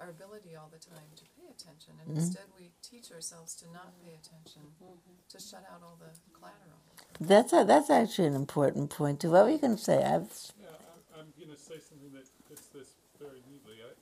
[0.00, 1.92] our ability all the time to pay attention.
[2.00, 2.24] And mm-hmm.
[2.24, 5.20] instead, we teach ourselves to not pay attention, mm-hmm.
[5.28, 7.20] to shut out all the clatter all the time.
[7.20, 9.36] That's a, that's actually an important point too.
[9.36, 10.00] What were you going to say?
[10.00, 10.72] I've, Yeah,
[11.12, 13.84] I'm, I'm gonna say something that fits this very neatly.
[13.84, 13.92] I,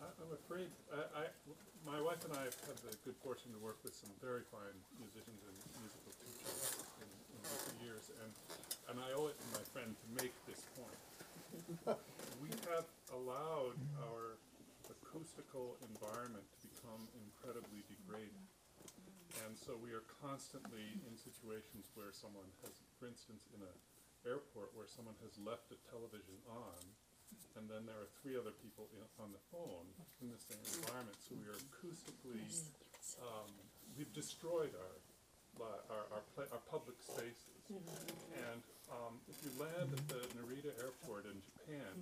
[0.00, 1.22] I, I'm afraid, I, I,
[1.84, 4.76] my wife and I have had the good fortune to work with some very fine
[5.00, 7.08] musicians and musical teachers in,
[7.48, 8.30] in recent years, and,
[8.92, 11.00] and I owe it to my friend to make this point.
[12.38, 13.74] We have allowed
[14.06, 14.38] our
[14.86, 18.46] acoustical environment to become incredibly degraded.
[19.42, 23.74] And so we are constantly in situations where someone has, for instance, in an
[24.22, 26.78] airport where someone has left a television on,
[27.58, 29.86] and then there are three other people in, on the phone
[30.22, 31.18] in the same environment.
[31.26, 32.46] So we are acoustically,
[33.18, 33.50] um,
[33.98, 35.07] we've destroyed our, li-
[35.62, 37.62] our, our, our public spaces.
[38.32, 41.92] And um, if you land at the Narita airport in Japan,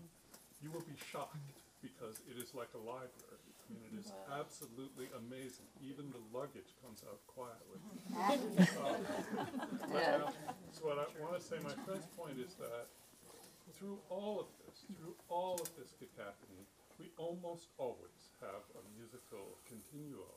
[0.62, 1.36] you will be shocked
[1.82, 3.42] because it is like a library.
[3.66, 5.66] I mean, it is absolutely amazing.
[5.82, 7.82] Even the luggage comes out quietly.
[8.86, 10.30] Um,
[10.70, 12.86] So what I want to say, my first point is that
[13.74, 16.62] through all of this, through all of this cacophony,
[16.98, 20.30] we almost always have a musical continuo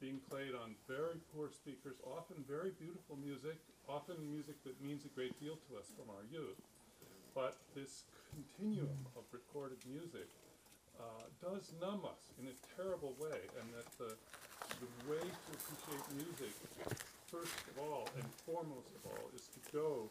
[0.00, 5.12] being played on very poor speakers, often very beautiful music, often music that means a
[5.12, 6.56] great deal to us from our youth.
[7.36, 10.26] But this continuum of recorded music
[10.96, 14.16] uh, does numb us in a terrible way, and that the,
[14.80, 16.52] the way to appreciate music,
[17.28, 20.08] first of all and foremost of all, is to go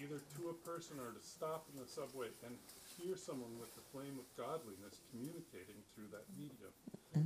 [0.00, 2.56] either to a person or to stop in the subway and
[2.96, 6.72] hear someone with the flame of godliness communicating through that medium.
[7.14, 7.20] Uh,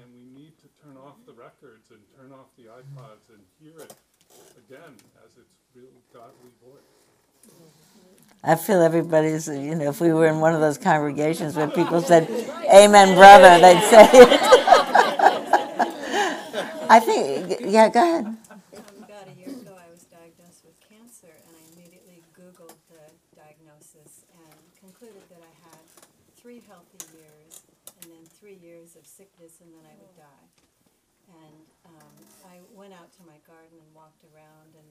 [0.00, 3.78] and we need to turn off the records and turn off the iPods and hear
[3.80, 3.94] it
[4.58, 7.54] again as its real godly voice.
[8.42, 12.02] I feel everybody's, you know, if we were in one of those congregations where people
[12.02, 12.28] said,
[12.72, 14.40] Amen, brother, they'd say it.
[16.90, 18.26] I think, yeah, go ahead.
[18.26, 18.36] Um,
[19.00, 23.00] about a year ago, I was diagnosed with cancer, and I immediately Googled the
[23.32, 25.80] diagnosis and concluded that I had
[26.36, 27.64] three healthy years,
[28.04, 30.46] and then three years of sickness, and then I would die.
[31.32, 32.12] And um,
[32.44, 34.88] I went out to my garden and walked around and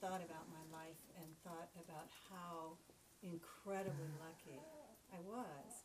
[0.00, 2.78] thought about my life and thought about how
[3.22, 4.62] incredibly lucky
[5.10, 5.82] I was,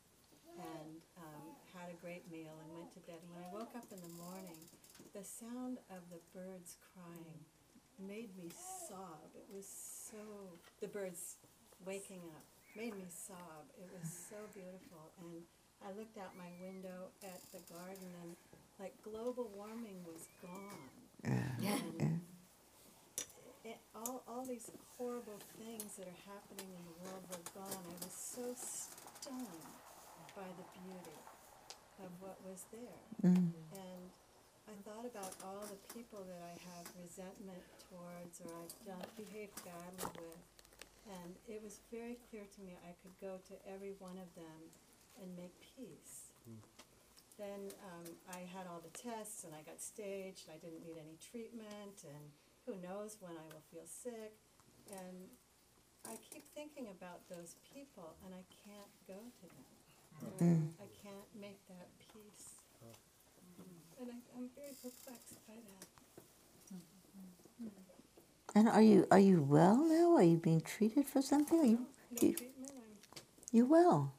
[0.54, 3.18] and um, had a great meal and went to bed.
[3.26, 4.60] And when I woke up in the morning,
[5.14, 7.42] the sound of the birds crying
[7.98, 8.50] made me
[8.88, 9.34] sob.
[9.34, 10.18] It was so,
[10.82, 11.38] the birds
[11.86, 12.46] waking up
[12.76, 13.66] made me sob.
[13.78, 15.14] It was so beautiful.
[15.22, 15.42] And
[15.82, 18.36] I looked out my window at the garden and
[18.80, 20.90] like global warming was gone.
[22.00, 22.22] And
[23.64, 27.84] it, all, all these horrible things that are happening in the world were gone.
[27.88, 29.72] I was so stunned
[30.36, 31.20] by the beauty
[32.04, 33.04] of what was there.
[33.80, 34.04] And
[34.68, 39.56] I thought about all the people that I have resentment towards or I've done, behaved
[39.64, 40.44] badly with.
[41.08, 44.60] And it was very clear to me I could go to every one of them
[45.22, 46.32] and make peace.
[47.40, 50.48] Then um, I had all the tests and I got staged.
[50.52, 52.32] I didn't need any treatment and
[52.66, 54.34] who knows when I will feel sick.
[54.92, 55.30] And
[56.08, 59.66] I keep thinking about those people and I can't go to them.
[60.40, 60.66] Hmm.
[60.80, 62.56] I can't make that peace.
[63.58, 64.02] Hmm.
[64.02, 65.88] And I, I'm very perplexed by that.
[66.72, 67.68] Hmm.
[68.56, 70.16] And are you are you well now?
[70.16, 71.60] Are you being treated for something?
[71.60, 72.98] Are you No you, treatment, I'm,
[73.52, 74.14] you well?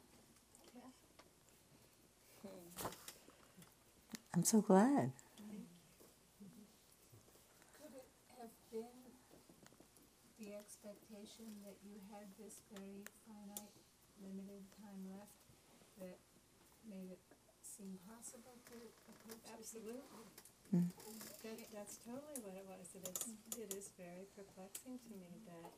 [0.75, 0.81] yeah.
[4.35, 5.11] I'm so glad.
[7.73, 8.99] Could it have been
[10.39, 13.75] the expectation that you had this very finite,
[14.19, 15.39] limited time left
[15.99, 16.19] that
[16.83, 17.23] made it
[17.63, 20.03] seem possible to approach the people?
[20.03, 20.45] Absolutely.
[20.73, 20.91] Mm.
[21.45, 22.89] That, that's totally what it was.
[22.97, 23.63] It is, mm-hmm.
[23.63, 25.71] it is very perplexing to me that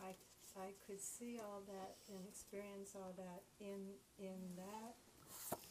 [0.00, 0.16] I,
[0.56, 4.96] I could see all that and experience all that in, in that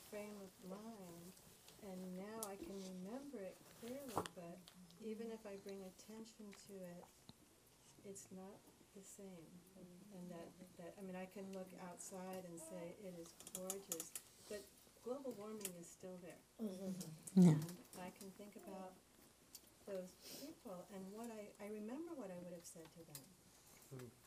[0.10, 1.34] frame of mind.
[1.86, 4.58] and now I can remember it clearly, but
[5.02, 7.04] even if I bring attention to it,
[8.06, 8.60] it's not
[8.96, 9.48] the same.
[10.16, 10.48] And that,
[10.78, 14.12] that, I mean, I can look outside and say it is gorgeous,
[14.50, 14.62] but
[15.06, 16.42] global warming is still there.
[16.60, 17.56] Yeah.
[17.56, 17.64] And
[18.02, 18.94] I can think about
[19.88, 23.24] those people and what I, I remember what I would have said to them.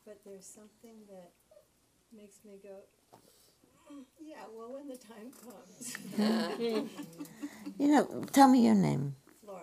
[0.06, 1.30] But there's something that
[2.16, 2.82] makes me go,
[3.90, 5.96] "Mm, yeah, well, when the time comes.
[7.78, 9.16] You know, tell me your name.
[9.46, 9.62] Laura.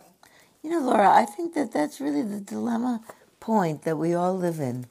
[0.63, 3.01] You know, Laura, I think that that's really the dilemma
[3.49, 4.85] point that we all live in.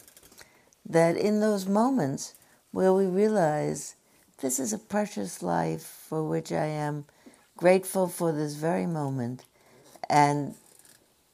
[0.85, 2.35] That in those moments
[2.73, 3.95] where we realize
[4.41, 7.05] this is a precious life for which I am
[7.57, 9.45] grateful for this very moment
[10.11, 10.57] and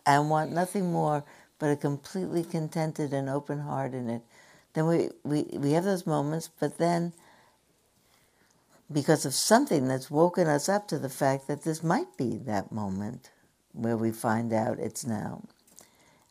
[0.05, 1.25] and want nothing more
[1.59, 4.21] but a completely contented and open heart in it,
[4.75, 7.15] then we, we, we have those moments, but then
[8.93, 12.71] because of something that's woken us up to the fact that this might be that
[12.71, 13.31] moment
[13.73, 15.43] where we find out it's now.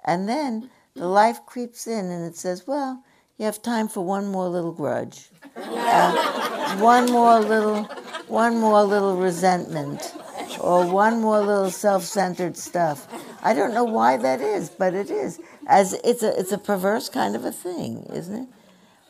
[0.06, 3.03] And then the life creeps in and it says, well,
[3.38, 7.84] you have time for one more little grudge, uh, one more little,
[8.27, 10.13] one more little resentment,
[10.60, 13.08] or one more little self-centered stuff.
[13.43, 15.39] I don't know why that is, but it is.
[15.67, 18.47] As it's a, it's a perverse kind of a thing, isn't it?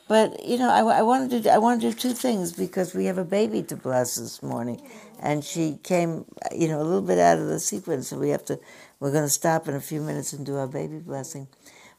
[0.08, 3.06] But you know, I, I want to I want to do two things because we
[3.06, 4.82] have a baby to bless this morning,
[5.22, 8.46] and she came, you know, a little bit out of the sequence, so we have
[8.46, 8.60] to.
[9.04, 11.50] We're going to stop in a few minutes and do our baby blessing,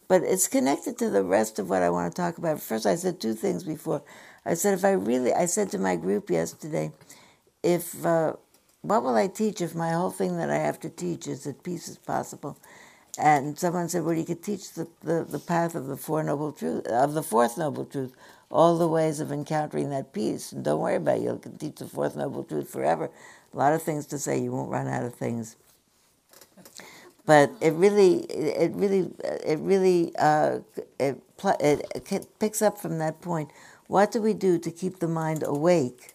[0.09, 2.62] but it's connected to the rest of what I want to talk about.
[2.62, 4.03] First, I said two things before.
[4.47, 6.93] I said if I really, I said to my group yesterday,
[7.62, 8.37] if uh,
[8.81, 11.62] what will I teach if my whole thing that I have to teach is that
[11.62, 12.57] peace is possible?
[13.19, 16.53] And someone said, well, you could teach the, the, the path of the four noble
[16.53, 18.14] truth of the fourth noble truth,
[18.51, 20.53] all the ways of encountering that peace.
[20.53, 23.11] And don't worry about it, you can teach the fourth noble truth forever.
[23.53, 25.57] A lot of things to say, you won't run out of things.
[27.27, 30.59] But it really, it really, it really, uh,
[30.99, 31.21] it,
[31.59, 33.51] it picks up from that point.
[33.87, 36.15] What do we do to keep the mind awake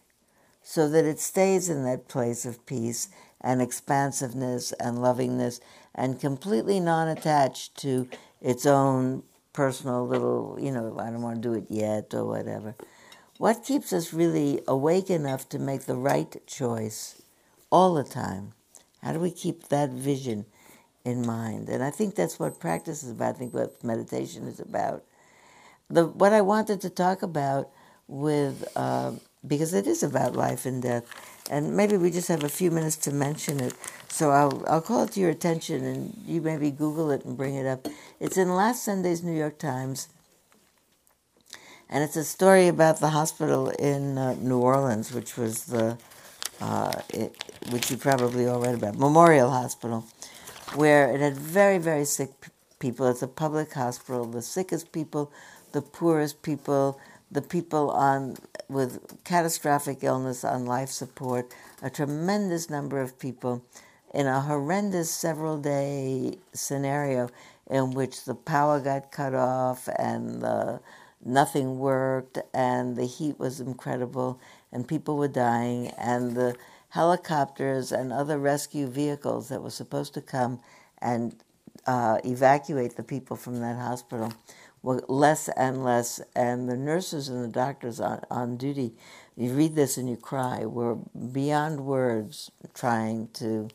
[0.62, 3.10] so that it stays in that place of peace
[3.41, 5.60] and expansiveness and lovingness
[5.95, 8.08] and completely non attached to
[8.41, 12.76] its own personal little, you know, I don't want to do it yet or whatever.
[13.38, 17.22] What keeps us really awake enough to make the right choice
[17.72, 18.54] all the time?
[19.02, 20.45] How do we keep that vision
[21.05, 21.69] in mind?
[21.69, 23.35] And I think that's what practice is about.
[23.35, 25.03] I think what meditation is about.
[25.89, 27.69] The what I wanted to talk about
[28.07, 29.13] with uh,
[29.47, 31.05] because it is about life and death,
[31.49, 33.73] and maybe we just have a few minutes to mention it.
[34.07, 37.55] So I'll I'll call it to your attention, and you maybe Google it and bring
[37.55, 37.88] it up.
[38.19, 40.09] It's in last Sunday's New York Times,
[41.89, 45.97] and it's a story about the hospital in uh, New Orleans, which was the
[46.62, 47.35] uh, it,
[47.71, 50.05] which you probably all read about, Memorial Hospital,
[50.75, 52.32] where it had very very sick
[52.79, 53.08] people.
[53.08, 54.25] It's a public hospital.
[54.25, 55.32] The sickest people,
[55.73, 56.99] the poorest people,
[57.32, 58.38] the people on
[58.69, 63.63] with catastrophic illness on life support, a tremendous number of people
[64.13, 67.29] in a horrendous several day scenario
[67.69, 70.79] in which the power got cut off and the,
[71.23, 74.39] nothing worked and the heat was incredible
[74.71, 76.55] and people were dying and the
[76.89, 80.60] helicopters and other rescue vehicles that were supposed to come
[81.02, 81.36] and
[81.86, 84.34] uh, evacuate the people from that hospital
[84.82, 88.93] were less and less, and the nurses and the doctors on, on duty,
[89.36, 93.69] you read this and you cry, were beyond words trying to,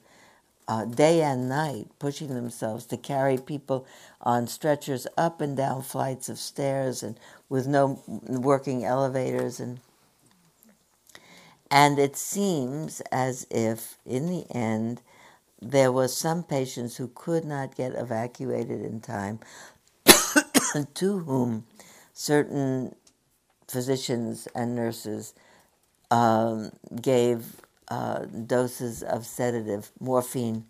[0.66, 3.86] uh, day and night, pushing themselves to carry people
[4.22, 7.18] on stretchers up and down flights of stairs and
[7.50, 9.80] with no working elevators and
[11.70, 15.02] and it seems as if in the end
[15.62, 19.40] there were some patients who could not get evacuated in time
[20.94, 21.66] to whom
[22.12, 22.94] certain
[23.68, 25.34] physicians and nurses
[26.10, 30.66] um, gave uh, doses of sedative, morphine,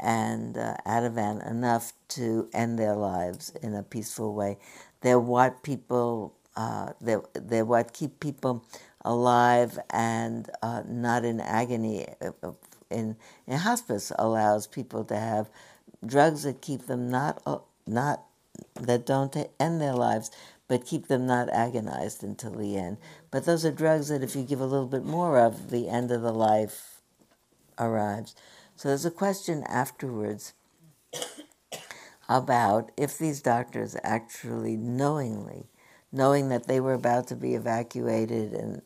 [0.00, 4.58] and uh, Ativan enough to end their lives in a peaceful way.
[5.02, 8.64] They're what people, uh, they're, they're what keep people
[9.04, 12.06] alive and uh, not in agony.
[12.20, 12.52] uh,
[12.90, 15.48] In, in hospice allows people to have
[16.04, 18.24] drugs that keep them not uh, not
[18.74, 20.30] that don't end their lives,
[20.68, 22.98] but keep them not agonized until the end.
[23.30, 26.10] But those are drugs that, if you give a little bit more of, the end
[26.10, 27.00] of the life
[27.78, 28.34] arrives.
[28.76, 30.54] So there's a question afterwards
[32.28, 35.68] about if these doctors actually knowingly,
[36.12, 38.82] knowing that they were about to be evacuated and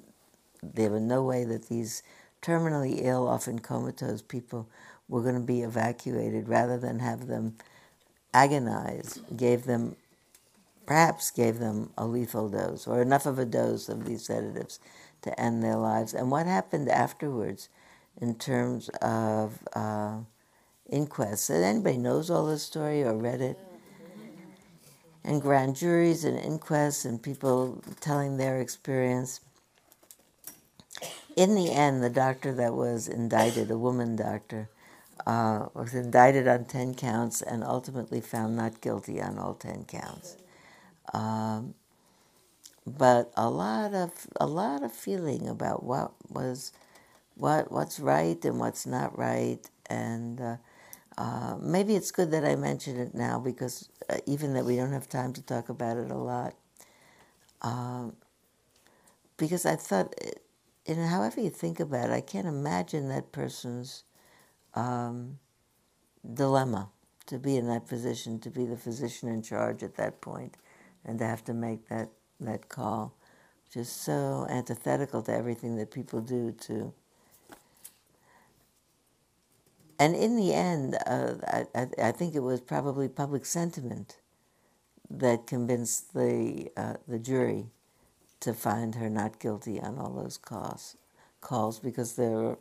[0.74, 2.02] there was no way that these
[2.42, 4.68] terminally ill, often comatose people
[5.08, 7.56] were going to be evacuated rather than have them
[8.32, 9.96] agonize, gave them,
[10.86, 14.78] perhaps gave them a lethal dose or enough of a dose of these sedatives
[15.22, 16.14] to end their lives.
[16.14, 17.68] And what happened afterwards
[18.20, 20.18] in terms of uh,
[20.86, 21.50] inquests?
[21.50, 23.58] And anybody knows all this story or read it?
[25.26, 29.40] And grand juries and inquests and people telling their experience.
[31.36, 34.68] In the end, the doctor that was indicted, a woman doctor,
[35.26, 40.36] uh, was indicted on 10 counts and ultimately found not guilty on all 10 counts.
[41.12, 41.74] Um,
[42.86, 46.72] but a lot of a lot of feeling about what was
[47.36, 50.56] what what's right and what's not right and uh,
[51.18, 54.92] uh, maybe it's good that I mention it now because uh, even that we don't
[54.92, 56.54] have time to talk about it a lot
[57.62, 58.16] um,
[59.36, 60.32] because I thought you
[60.88, 64.04] know however you think about it I can't imagine that person's
[64.74, 65.38] um,
[66.32, 66.90] dilemma
[67.26, 70.56] to be in that position, to be the physician in charge at that point,
[71.04, 72.10] and to have to make that,
[72.40, 73.14] that call,
[73.64, 76.92] which is so antithetical to everything that people do to.
[79.98, 81.34] And in the end, uh,
[81.74, 84.18] I, I, think it was probably public sentiment
[85.08, 87.66] that convinced the, uh, the jury
[88.44, 90.96] to find her not guilty on all those calls,
[91.40, 92.56] calls because there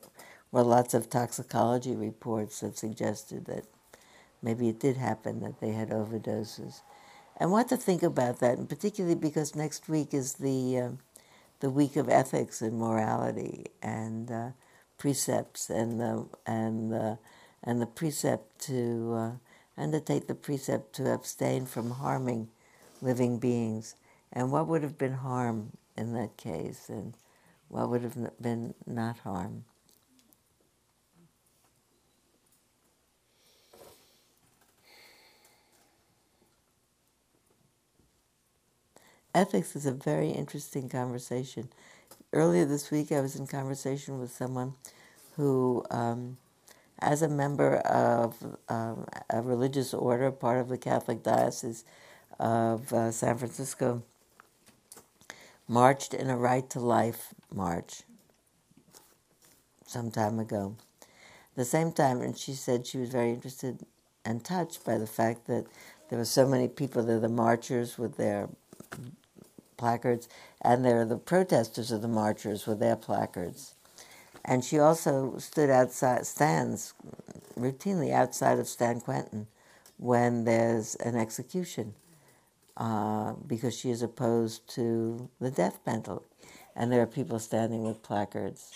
[0.51, 3.65] were lots of toxicology reports that suggested that
[4.41, 6.81] maybe it did happen that they had overdoses.
[7.38, 10.89] And what to think about that, and particularly because next week is the uh,
[11.59, 14.49] the week of ethics and morality and uh,
[14.97, 17.17] precepts and the and the
[17.63, 19.31] and the precept to uh,
[19.81, 22.49] undertake the precept to abstain from harming
[23.01, 23.95] living beings.
[24.34, 27.15] And what would have been harm in that case, and
[27.69, 29.65] what would have been not harm.
[39.36, 41.69] ethics is a very interesting conversation.
[42.31, 44.73] Earlier this week, I was in conversation with someone
[45.36, 46.38] who, um,
[46.99, 48.36] as a member of
[48.69, 51.84] um, a religious order, part of the Catholic Diocese
[52.39, 54.03] of uh, San Francisco,
[55.68, 58.03] marched in a right to life march
[59.86, 60.76] some time ago.
[61.55, 63.86] the same time, and she said she was very interested
[64.26, 65.66] and touched by the fact that
[66.09, 68.49] there were so many people there, the marchers with their
[69.78, 70.28] placards,
[70.61, 73.76] and there are the protesters of the marchers with their placards.
[74.43, 76.93] And she also stood outside, stands
[77.57, 79.47] routinely outside of San Quentin
[79.97, 81.93] when there's an execution
[82.78, 86.26] uh, because she is opposed to the death penalty.
[86.76, 88.71] And there are people standing with placards.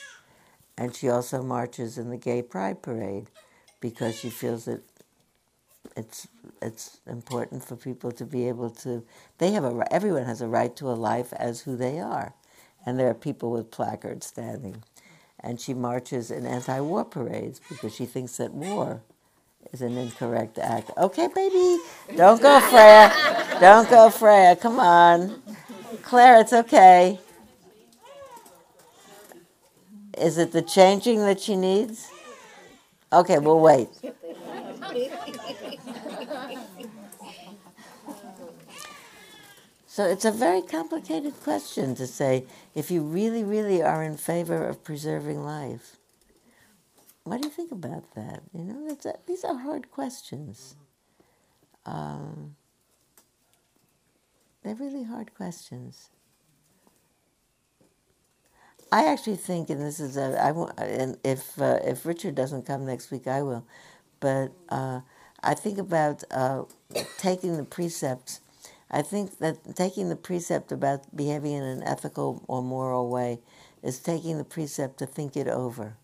[0.77, 3.29] And she also marches in the Gay Pride Parade
[3.79, 4.81] because she feels that
[5.95, 6.27] it's
[6.61, 9.03] it's important for people to be able to.
[9.39, 12.33] They have a everyone has a right to a life as who they are,
[12.85, 14.83] and there are people with placards standing,
[15.39, 19.01] and she marches in anti-war parades because she thinks that war
[19.71, 20.91] is an incorrect act.
[20.97, 21.77] Okay, baby,
[22.15, 23.11] don't go, Freya.
[23.59, 24.55] don't go, Freya.
[24.55, 25.41] Come on,
[26.03, 26.41] Claire.
[26.41, 27.19] It's okay.
[30.17, 32.09] Is it the changing that she needs?
[33.13, 33.89] Okay, we'll wait.
[39.97, 42.45] So it's a very complicated question to say
[42.75, 45.96] if you really, really are in favor of preserving life.
[47.27, 48.43] What do you think about that?
[48.53, 50.75] You know, a, these are hard questions.
[51.85, 52.55] Um,
[54.63, 56.09] they're really hard questions.
[58.91, 62.65] I actually think, and this is a, I won't, and if uh, if Richard doesn't
[62.65, 63.65] come next week, I will.
[64.21, 65.01] But uh,
[65.43, 66.63] I think about uh,
[67.17, 68.39] taking the precepts
[68.89, 73.39] I think that taking the precept about behaving in an ethical or moral way
[73.83, 75.97] is taking the precept to think it over.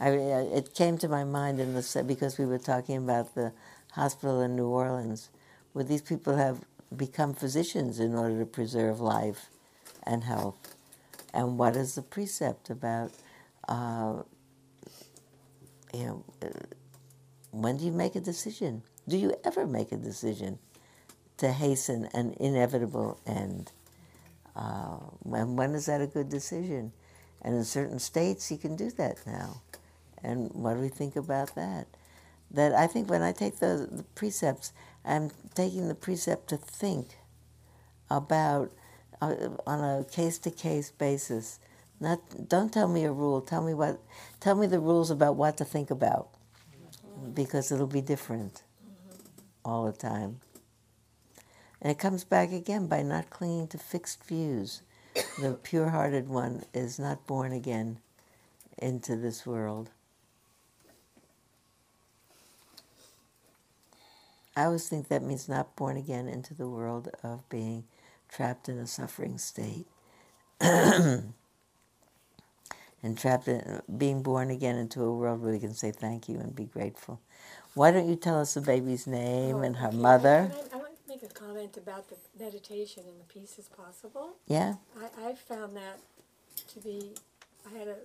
[0.00, 3.52] I, it came to my mind in the because we were talking about the
[3.92, 5.30] hospital in New Orleans,
[5.72, 6.64] where these people have
[6.96, 9.48] become physicians in order to preserve life
[10.02, 10.76] and health.
[11.34, 13.12] And what is the precept about?
[13.68, 14.22] Uh,
[15.92, 16.48] you know, uh,
[17.50, 18.82] when do you make a decision?
[19.08, 20.58] Do you ever make a decision?
[21.38, 23.72] to hasten an inevitable end.
[24.54, 26.92] Uh, when, when is that a good decision?
[27.42, 29.60] And in certain states, you can do that now.
[30.22, 31.86] And what do we think about that?
[32.50, 34.72] That I think when I take the, precepts,
[35.04, 37.18] I'm taking the precept to think
[38.10, 38.72] about,
[39.20, 39.34] uh,
[39.66, 41.58] on a case to case basis,
[42.00, 43.40] Not don't tell me a rule.
[43.40, 43.98] Tell me what
[44.40, 46.28] tell me the rules about what to think about.
[47.34, 48.62] Because it'll be different
[49.64, 50.40] all the time.
[51.80, 54.82] And it comes back again by not clinging to fixed views.
[55.40, 57.98] The pure hearted one is not born again
[58.78, 59.90] into this world.
[64.56, 67.84] I always think that means not born again into the world of being
[68.28, 69.86] trapped in a suffering state.
[73.02, 76.38] and trapped in being born again into a world where we can say thank you
[76.38, 77.20] and be grateful.
[77.74, 79.96] Why don't you tell us the baby's name Oh, and her okay.
[79.96, 80.52] mother?
[80.72, 84.36] I, I want to make a comment about the meditation and the peace is possible.
[84.46, 84.76] Yeah?
[84.98, 86.00] I, I found that
[86.74, 87.12] to be,
[87.66, 87.96] I had a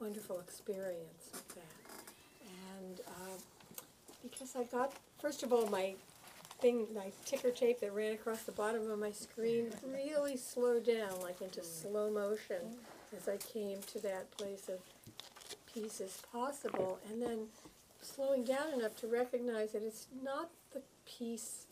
[0.00, 1.76] wonderful experience with that.
[2.80, 3.38] And uh,
[4.22, 5.94] because I got, first of all, my
[6.60, 11.20] thing, my ticker tape that ran across the bottom of my screen really slowed down,
[11.22, 12.76] like into slow motion,
[13.16, 14.80] as I came to that place of
[15.72, 16.98] peace is possible.
[17.10, 17.46] And then
[18.00, 21.66] slowing down enough to recognize that it's not the peace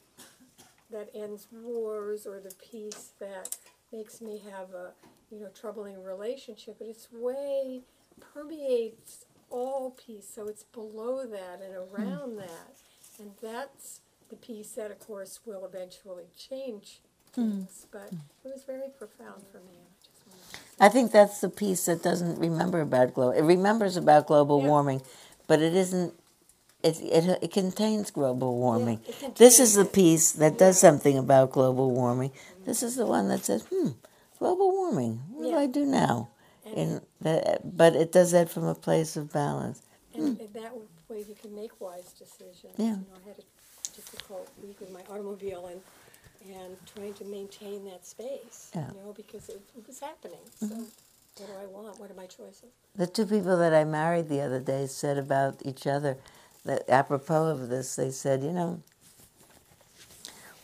[0.90, 3.56] that ends wars or the peace that
[3.92, 4.92] makes me have a
[5.30, 7.80] you know troubling relationship but it's way
[8.20, 12.76] permeates all peace so it's below that and around that
[13.18, 17.00] and that's the peace that of course will eventually change
[17.32, 18.10] things but
[18.44, 21.86] it was very profound for me I just wanted to I think that's the peace
[21.86, 23.32] that doesn't remember about global.
[23.32, 24.68] It remembers about global Yeah.
[24.68, 25.02] warming,
[25.46, 26.12] but it isn't.
[26.82, 29.00] It, it, it contains global warming.
[29.08, 32.30] it this is the peace that does something about global warming.
[32.66, 33.92] This is the one that says, "Hmm,
[34.38, 35.22] global warming.
[35.30, 36.28] What do I do now?"
[36.66, 39.80] And- In the, but it does that from a place of balance.
[40.14, 40.72] And, and that
[41.08, 42.74] way you can make wise decisions.
[42.76, 42.84] Yeah.
[42.86, 45.80] You know, I had a difficult week with my automobile and,
[46.54, 48.82] and trying to maintain that space, Yeah.
[48.82, 48.98] Mm-hmm.
[48.98, 50.40] you know, because it, it was happening.
[50.60, 52.00] So what do I want?
[52.00, 52.70] What are my choices?
[52.94, 56.16] The two people that I married the other day said about each other
[56.64, 58.80] that apropos of this, they said, you know,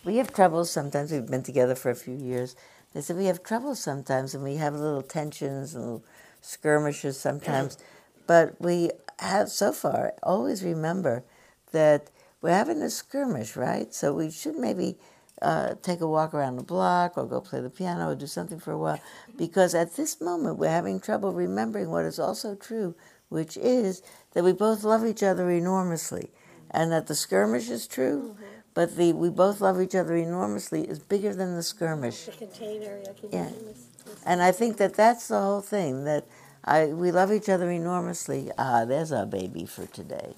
[0.05, 1.13] we have troubles sometimes.
[1.13, 2.57] We've been together for a few years.
[2.93, 6.05] They said we have troubles sometimes, and we have little tensions and little
[6.41, 7.79] skirmishes sometimes.
[8.25, 8.91] But we
[9.23, 11.25] have so far always remember
[11.73, 12.11] that
[12.41, 13.93] we're having a skirmish, right?
[13.95, 14.97] So we should maybe
[15.41, 18.59] uh, take a walk around the block or go play the piano or do something
[18.61, 19.01] for a while.
[19.37, 22.95] Because at this moment, we're having trouble remembering what is also true,
[23.29, 24.03] which is
[24.33, 26.31] that we both love each other enormously.
[26.71, 28.35] And that the skirmish is true,
[28.73, 32.25] but the we both love each other enormously is bigger than the skirmish.
[32.25, 32.99] The container,
[33.31, 33.49] Yeah.
[33.49, 36.25] saying this, this And I think that that's the whole thing that
[36.65, 38.51] I we love each other enormously.
[38.59, 40.35] Ah, there's our baby for today.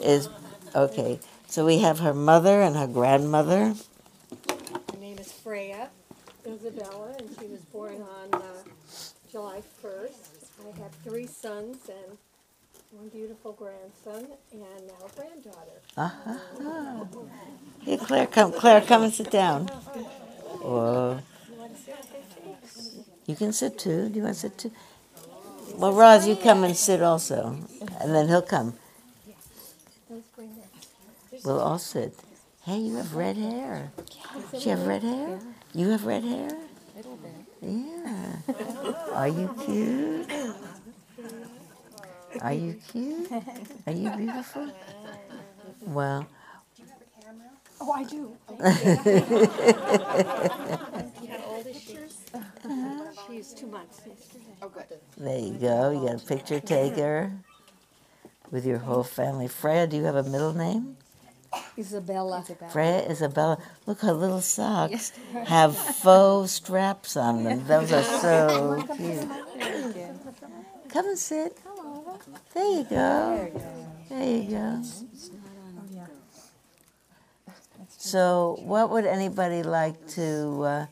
[0.00, 0.28] Is
[0.74, 1.20] okay.
[1.48, 3.74] So we have her mother and her grandmother.
[4.92, 5.88] Her name is Freya
[6.46, 8.42] Isabella, and she was born on uh,
[9.30, 10.12] July 1st.
[10.60, 12.18] I have three sons and
[12.92, 15.80] one beautiful grandson, and now a granddaughter.
[15.96, 17.04] Uh-huh.
[17.80, 18.52] Here, Claire, come.
[18.52, 19.66] Claire, come and sit down.
[19.66, 21.20] Whoa.
[21.50, 23.04] You want to sit up there too?
[23.26, 24.08] You can sit too.
[24.08, 24.70] Do you want to sit too?
[25.76, 27.56] Well, Roz, you come and sit also,
[28.00, 28.74] and then he'll come.
[30.10, 30.68] Let's bring that.
[31.44, 32.14] We'll all sit.
[32.64, 33.92] Hey, you have red hair.
[34.52, 35.38] Do you have red hair?
[35.74, 36.50] You have red hair?
[37.62, 38.36] Yeah.
[39.12, 40.30] Are you cute?
[42.40, 43.30] Are you cute?
[43.86, 44.70] Are you beautiful?
[45.86, 46.26] Well,
[46.76, 47.50] Do you have a camera?
[47.80, 48.36] Oh, I do.
[51.28, 51.98] How old is she?
[53.28, 54.43] She's two months yesterday.
[54.64, 54.98] Oh, good.
[55.18, 55.90] there you go.
[55.90, 57.32] You got a picture taker
[58.50, 59.46] with your whole family.
[59.46, 60.96] Freya, do you have a middle name?
[61.76, 62.42] Isabella.
[62.72, 63.58] Freya Isabella.
[63.84, 65.12] Look, her little socks
[65.46, 67.66] have faux straps on them.
[67.66, 69.28] Those are so cute.
[70.88, 71.58] Come and sit.
[72.54, 73.60] There you go.
[74.08, 74.82] There you go.
[77.98, 80.86] So, what would anybody like to uh,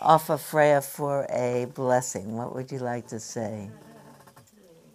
[0.00, 2.36] offer Freya for a blessing?
[2.36, 3.70] What would you like to say?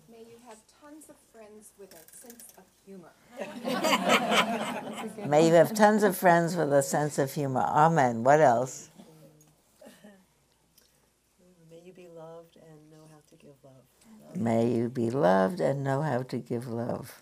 [0.10, 3.12] May you have tons of friends with a sense of humor.
[5.28, 7.66] May you have tons of friends with a sense of humor.
[7.68, 8.24] Amen.
[8.24, 8.90] What else?
[11.70, 14.36] May you be loved and know how to give love.
[14.36, 17.22] May you be loved and know how to give love.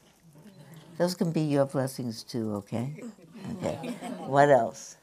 [0.97, 3.03] Those can be your blessings too, okay?
[3.57, 3.95] Okay.
[4.27, 4.97] What else?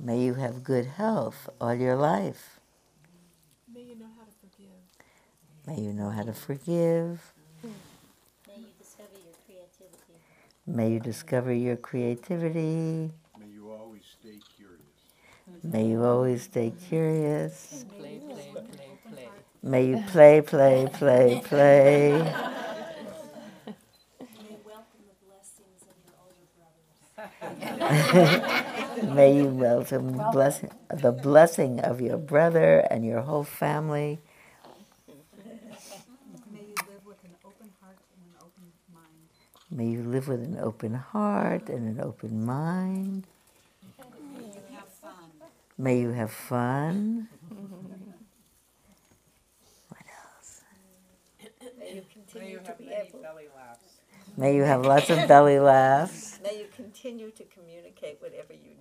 [0.00, 2.60] May you have good health all your life.
[3.74, 5.66] May you know how to forgive.
[5.66, 7.32] May you know how to forgive.
[8.46, 10.14] May you discover your creativity.
[10.66, 13.10] May you discover your creativity.
[13.40, 15.64] May you always stay curious.
[15.64, 17.84] May you always stay curious.
[17.98, 19.28] Play, play, play, play.
[19.62, 22.34] May you play, play, play, play.
[27.80, 28.64] May
[29.02, 30.62] you welcome bless,
[30.94, 34.18] the blessing of your brother and your whole family.
[36.52, 39.70] May you live with an open heart and an open mind.
[39.70, 43.26] May you live with an open heart and an open mind.
[45.78, 47.28] May you have fun.
[49.88, 50.00] What
[50.34, 50.62] else?
[52.34, 53.98] May you have many belly laughs.
[54.36, 56.38] May you have lots of belly laughs.
[56.42, 58.77] May you continue to communicate whatever you need.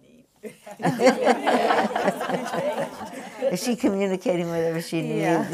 [3.51, 5.21] Is she communicating whatever she needs?
[5.21, 5.47] Yeah.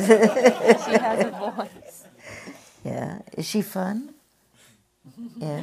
[0.85, 2.05] she has a voice.
[2.83, 3.19] Yeah.
[3.37, 4.13] Is she fun?
[5.37, 5.61] Yeah.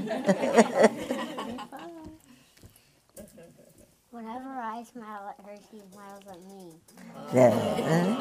[4.11, 6.73] Whenever I smile at her, she smiles at me.
[7.33, 8.17] yeah.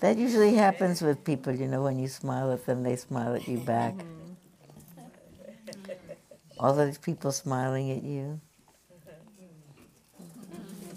[0.00, 3.46] That usually happens with people, you know, when you smile at them, they smile at
[3.46, 3.94] you back.
[3.94, 4.32] Mm-hmm.
[6.58, 8.40] All those people smiling at you.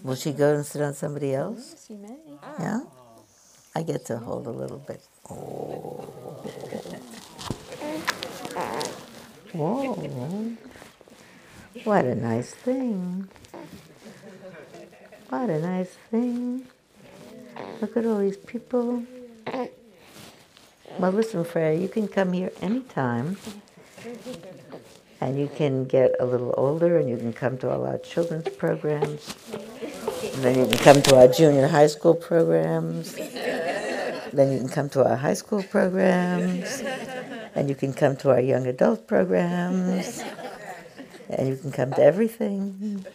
[0.04, 1.70] Will she go and sit on somebody else?
[1.72, 2.18] Yes, She may.
[2.60, 2.82] Yeah?
[3.74, 5.02] I get to hold a little bit.
[5.30, 6.06] Oh.
[9.54, 10.56] Whoa.
[11.86, 13.30] What a nice thing.
[15.30, 16.68] What a nice thing.
[17.82, 19.04] Look at all these people.
[21.00, 23.38] Well, listen, Freya, you can come here anytime.
[25.22, 28.50] And you can get a little older and you can come to all our children's
[28.50, 29.34] programs.
[30.36, 33.14] Then you can come to our junior high school programs.
[33.14, 36.82] Then you can come to our high school programs.
[37.56, 40.24] And you can come to our young adult programs.
[41.30, 43.06] And you can come to everything.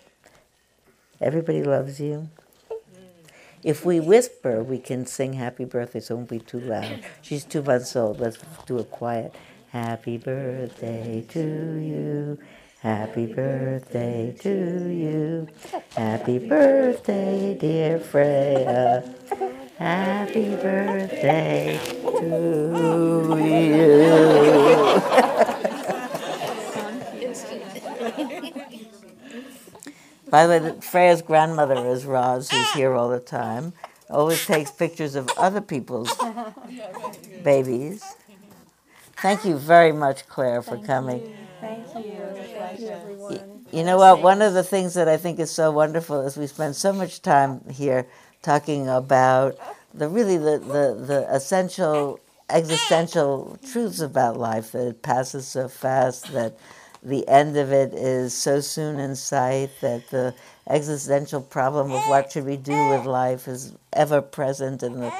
[1.20, 2.28] Everybody loves you.
[3.64, 7.00] If we whisper, we can sing happy birthday, so it won't be too loud.
[7.22, 8.20] She's two months old.
[8.20, 9.34] Let's do it quiet.
[9.70, 12.38] Happy birthday to you.
[12.81, 15.49] Happy birthday to you.
[15.97, 19.03] Happy birthday, dear Freya.
[19.79, 25.03] Happy birthday to you.
[30.31, 33.72] By the way, Freya's grandmother is Roz, who's here all the time.
[34.09, 36.16] Always takes pictures of other people's
[37.43, 38.05] babies.
[39.16, 41.35] Thank you very much, Claire, for coming.
[41.61, 42.46] Thank you.
[42.56, 43.40] Thank you, everyone.
[43.72, 44.22] You know what?
[44.22, 47.22] One of the things that I think is so wonderful is we spend so much
[47.22, 48.06] time here
[48.42, 49.59] talking about
[49.94, 56.32] the really the, the, the essential existential truths about life that it passes so fast
[56.32, 56.56] that
[57.02, 60.34] the end of it is so soon in sight that the
[60.68, 65.12] existential problem of what should we do with life is ever present and the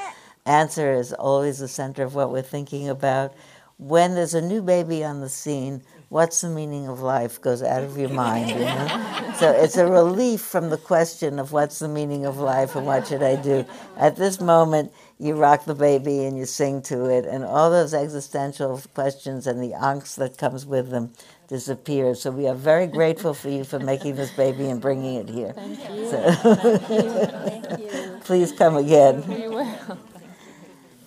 [0.45, 3.33] answer is always the center of what we're thinking about
[3.79, 7.81] when there's a new baby on the scene what's the meaning of life goes out
[7.83, 11.87] of your mind you know so it's a relief from the question of what's the
[11.87, 13.65] meaning of life and what should i do
[13.95, 17.93] at this moment you rock the baby and you sing to it and all those
[17.93, 21.13] existential questions and the angst that comes with them
[21.47, 25.29] disappear so we are very grateful for you for making this baby and bringing it
[25.29, 26.09] here Thank you.
[26.09, 27.09] So- Thank you.
[27.11, 28.19] Thank you.
[28.25, 29.97] please come again We will.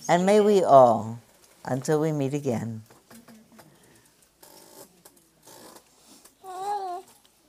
[0.09, 1.19] and may we all
[1.65, 2.83] until we meet again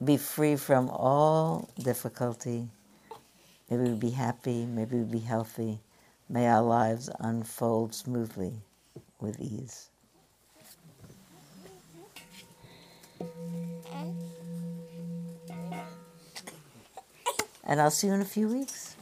[0.03, 2.67] be free from all difficulty.
[3.69, 5.79] Maybe we'll be happy, maybe we'll be healthy.
[6.29, 8.53] May our lives unfold smoothly
[9.19, 9.89] with ease.
[17.65, 18.95] And I'll see you in a few weeks.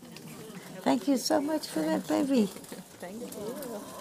[0.82, 2.45] Thank you so much for that baby.
[2.99, 4.01] Thank you.